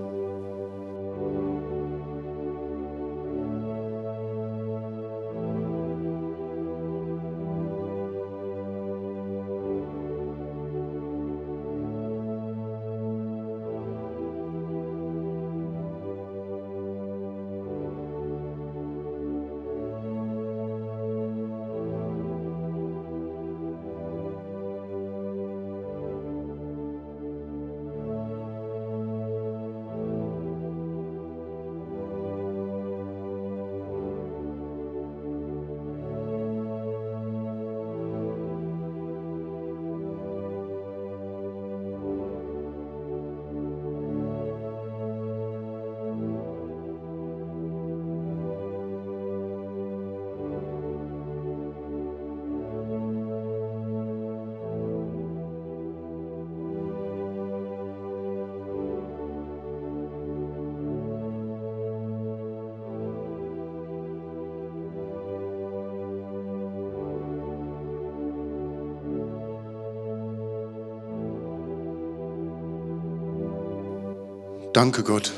Danke 74.78 75.02
Gott, 75.02 75.34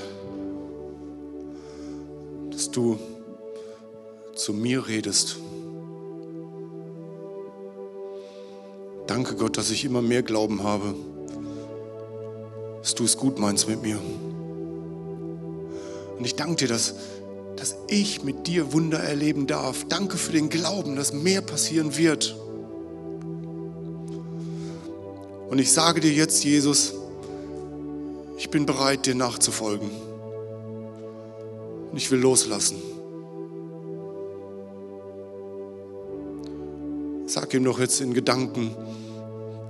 dass 2.51 2.71
du 2.71 2.99
zu 4.35 4.51
mir 4.51 4.85
redest. 4.85 5.37
Danke 9.07 9.35
Gott, 9.35 9.57
dass 9.57 9.71
ich 9.71 9.85
immer 9.85 10.01
mehr 10.01 10.23
Glauben 10.23 10.63
habe, 10.63 10.93
dass 12.81 12.95
du 12.95 13.05
es 13.05 13.15
gut 13.15 13.39
meinst 13.39 13.69
mit 13.69 13.81
mir. 13.81 13.97
Und 16.17 16.25
ich 16.25 16.35
danke 16.35 16.55
dir, 16.55 16.67
dass, 16.67 16.95
dass 17.55 17.77
ich 17.87 18.25
mit 18.25 18.45
dir 18.45 18.73
Wunder 18.73 18.99
erleben 18.99 19.47
darf. 19.47 19.85
Danke 19.87 20.17
für 20.17 20.33
den 20.33 20.49
Glauben, 20.49 20.97
dass 20.97 21.13
mehr 21.13 21.39
passieren 21.39 21.95
wird. 21.95 22.35
Und 25.49 25.59
ich 25.59 25.71
sage 25.71 26.01
dir 26.01 26.11
jetzt, 26.11 26.43
Jesus, 26.43 26.98
ich 28.49 28.51
bin 28.51 28.65
bereit, 28.65 29.05
dir 29.05 29.13
nachzufolgen. 29.13 29.91
Und 31.91 31.95
ich 31.95 32.09
will 32.09 32.17
loslassen. 32.17 32.77
Sag 37.27 37.53
ihm 37.53 37.63
doch 37.63 37.77
jetzt 37.77 38.01
in 38.01 38.15
Gedanken 38.15 38.75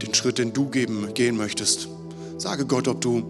den 0.02 0.14
Schritt, 0.14 0.38
den 0.38 0.54
du 0.54 0.70
geben, 0.70 1.14
gehen 1.14 1.36
möchtest. 1.36 1.90
Sage 2.38 2.66
Gott, 2.66 2.88
ob 2.88 3.02
du 3.02 3.24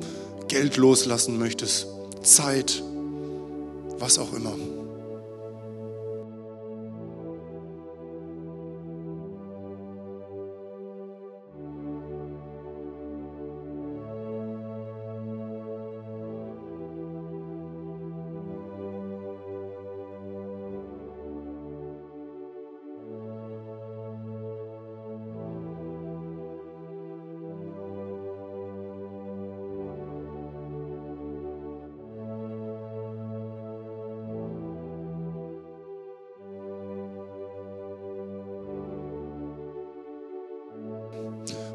Geld 0.48 0.78
loslassen 0.78 1.40
möchtest, 1.40 1.88
Zeit, 2.22 2.84
was 3.98 4.20
auch 4.20 4.34
immer. 4.34 4.54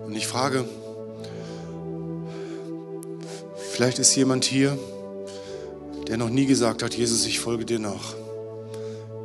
Und 0.06 0.16
ich 0.16 0.26
frage, 0.26 0.64
vielleicht 3.72 3.98
ist 3.98 4.14
jemand 4.14 4.44
hier, 4.44 4.78
der 6.06 6.16
noch 6.16 6.30
nie 6.30 6.46
gesagt 6.46 6.82
hat, 6.82 6.94
Jesus, 6.94 7.26
ich 7.26 7.40
folge 7.40 7.64
dir 7.64 7.78
nach. 7.78 8.14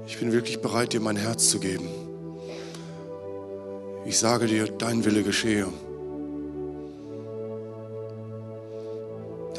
Ich 0.07 0.17
bin 0.17 0.31
wirklich 0.31 0.61
bereit, 0.61 0.93
dir 0.93 1.01
mein 1.01 1.17
Herz 1.17 1.49
zu 1.49 1.59
geben. 1.59 1.87
Ich 4.05 4.17
sage 4.17 4.47
dir, 4.47 4.67
dein 4.67 5.05
Wille 5.05 5.23
geschehe. 5.23 5.67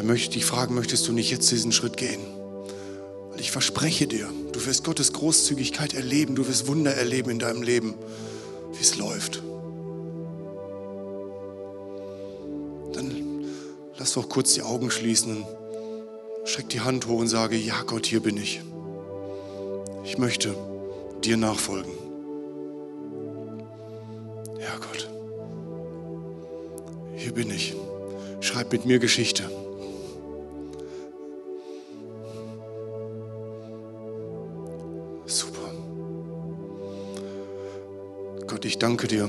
dann 0.00 0.06
möchte 0.06 0.30
ich 0.30 0.30
dich 0.30 0.46
fragen, 0.46 0.74
möchtest 0.74 1.06
du 1.08 1.12
nicht 1.12 1.30
jetzt 1.30 1.50
diesen 1.50 1.72
Schritt 1.72 1.98
gehen? 1.98 2.22
Weil 3.30 3.38
ich 3.38 3.50
verspreche 3.50 4.06
dir, 4.06 4.30
du 4.50 4.64
wirst 4.64 4.82
Gottes 4.82 5.12
Großzügigkeit 5.12 5.92
erleben, 5.92 6.34
du 6.36 6.48
wirst 6.48 6.66
Wunder 6.68 6.94
erleben 6.94 7.28
in 7.28 7.38
deinem 7.38 7.60
Leben, 7.60 7.92
wie 8.72 8.80
es 8.80 8.96
läuft. 8.96 9.42
Lass 14.00 14.14
doch 14.14 14.30
kurz 14.30 14.54
die 14.54 14.62
Augen 14.62 14.90
schließen 14.90 15.36
und 15.36 16.48
streck 16.48 16.70
die 16.70 16.80
Hand 16.80 17.06
hoch 17.06 17.18
und 17.18 17.28
sage, 17.28 17.56
ja 17.56 17.82
Gott, 17.86 18.06
hier 18.06 18.20
bin 18.20 18.38
ich. 18.38 18.62
Ich 20.04 20.16
möchte 20.16 20.54
dir 21.22 21.36
nachfolgen. 21.36 21.92
Ja 24.58 24.78
Gott, 24.78 25.08
hier 27.14 27.34
bin 27.34 27.50
ich. 27.50 27.76
Schreib 28.40 28.72
mit 28.72 28.86
mir 28.86 28.98
Geschichte. 28.98 29.42
Super. 35.26 35.70
Gott, 38.46 38.64
ich 38.64 38.78
danke 38.78 39.08
dir, 39.08 39.28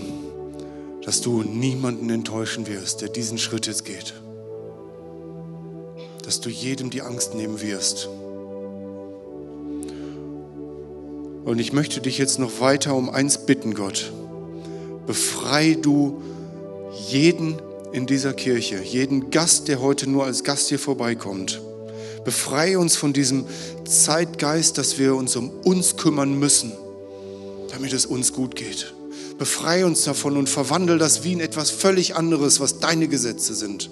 dass 1.04 1.20
du 1.20 1.44
niemanden 1.44 2.10
enttäuschen 2.10 2.68
wirst, 2.68 3.02
der 3.02 3.10
diesen 3.10 3.38
Schritt 3.38 3.68
jetzt 3.68 3.84
geht. 3.84 4.14
Dass 6.32 6.40
du 6.40 6.50
jedem 6.50 6.90
die 6.90 7.02
Angst 7.02 7.36
nehmen 7.36 7.60
wirst. 7.60 8.08
Und 11.44 11.60
ich 11.60 11.74
möchte 11.74 12.00
dich 12.00 12.18
jetzt 12.18 12.40
noch 12.40 12.62
weiter 12.62 12.96
um 12.96 13.10
eins 13.10 13.46
bitten, 13.46 13.74
Gott. 13.74 14.14
Befrei 15.06 15.74
du 15.74 16.22
jeden 17.10 17.62
in 17.92 18.06
dieser 18.06 18.32
Kirche, 18.32 18.82
jeden 18.82 19.30
Gast, 19.30 19.68
der 19.68 19.82
heute 19.82 20.10
nur 20.10 20.24
als 20.24 20.46
Gast 20.46 20.70
hier 20.70 20.80
vorbeikommt. 20.80 21.60
Befreie 22.24 22.80
uns 22.80 22.96
von 22.96 23.12
diesem 23.12 23.44
Zeitgeist, 23.84 24.78
dass 24.78 24.98
wir 24.98 25.16
uns 25.16 25.36
um 25.36 25.50
uns 25.66 25.98
kümmern 25.98 26.40
müssen, 26.40 26.72
damit 27.72 27.92
es 27.92 28.06
uns 28.06 28.32
gut 28.32 28.56
geht. 28.56 28.94
Befreie 29.38 29.86
uns 29.86 30.06
davon 30.06 30.38
und 30.38 30.48
verwandle 30.48 30.98
das 30.98 31.26
wie 31.26 31.34
in 31.34 31.42
etwas 31.42 31.72
völlig 31.72 32.16
anderes, 32.16 32.62
was 32.62 32.80
deine 32.80 33.10
Gesetze 33.10 33.54
sind. 33.54 33.90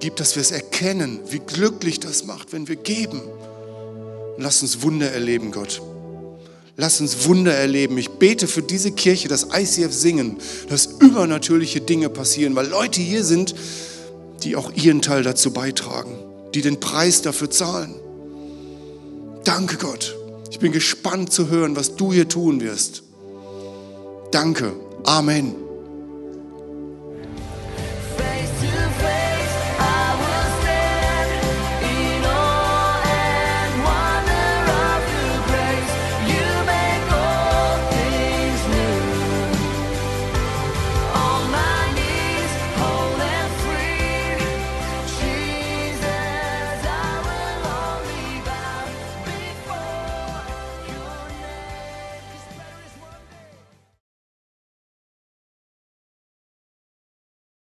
Gib, 0.00 0.16
dass 0.16 0.36
wir 0.36 0.42
es 0.42 0.50
erkennen, 0.50 1.20
wie 1.28 1.40
glücklich 1.40 2.00
das 2.00 2.24
macht, 2.24 2.52
wenn 2.52 2.68
wir 2.68 2.76
geben. 2.76 3.20
Lass 4.36 4.62
uns 4.62 4.82
Wunder 4.82 5.10
erleben, 5.10 5.50
Gott. 5.50 5.82
Lass 6.76 7.00
uns 7.00 7.26
Wunder 7.26 7.52
erleben. 7.52 7.98
Ich 7.98 8.08
bete 8.08 8.46
für 8.46 8.62
diese 8.62 8.92
Kirche, 8.92 9.26
das 9.26 9.48
ICF 9.52 9.92
singen, 9.92 10.36
dass 10.68 10.86
übernatürliche 10.86 11.80
Dinge 11.80 12.08
passieren, 12.08 12.54
weil 12.54 12.68
Leute 12.68 13.00
hier 13.00 13.24
sind, 13.24 13.54
die 14.44 14.54
auch 14.54 14.70
ihren 14.72 15.02
Teil 15.02 15.24
dazu 15.24 15.50
beitragen, 15.50 16.16
die 16.54 16.60
den 16.60 16.78
Preis 16.78 17.20
dafür 17.22 17.50
zahlen. 17.50 17.96
Danke 19.42 19.76
Gott. 19.76 20.16
Ich 20.50 20.60
bin 20.60 20.70
gespannt 20.70 21.32
zu 21.32 21.48
hören, 21.48 21.74
was 21.74 21.96
du 21.96 22.12
hier 22.12 22.28
tun 22.28 22.60
wirst. 22.60 23.02
Danke. 24.30 24.72
Amen. 25.04 25.67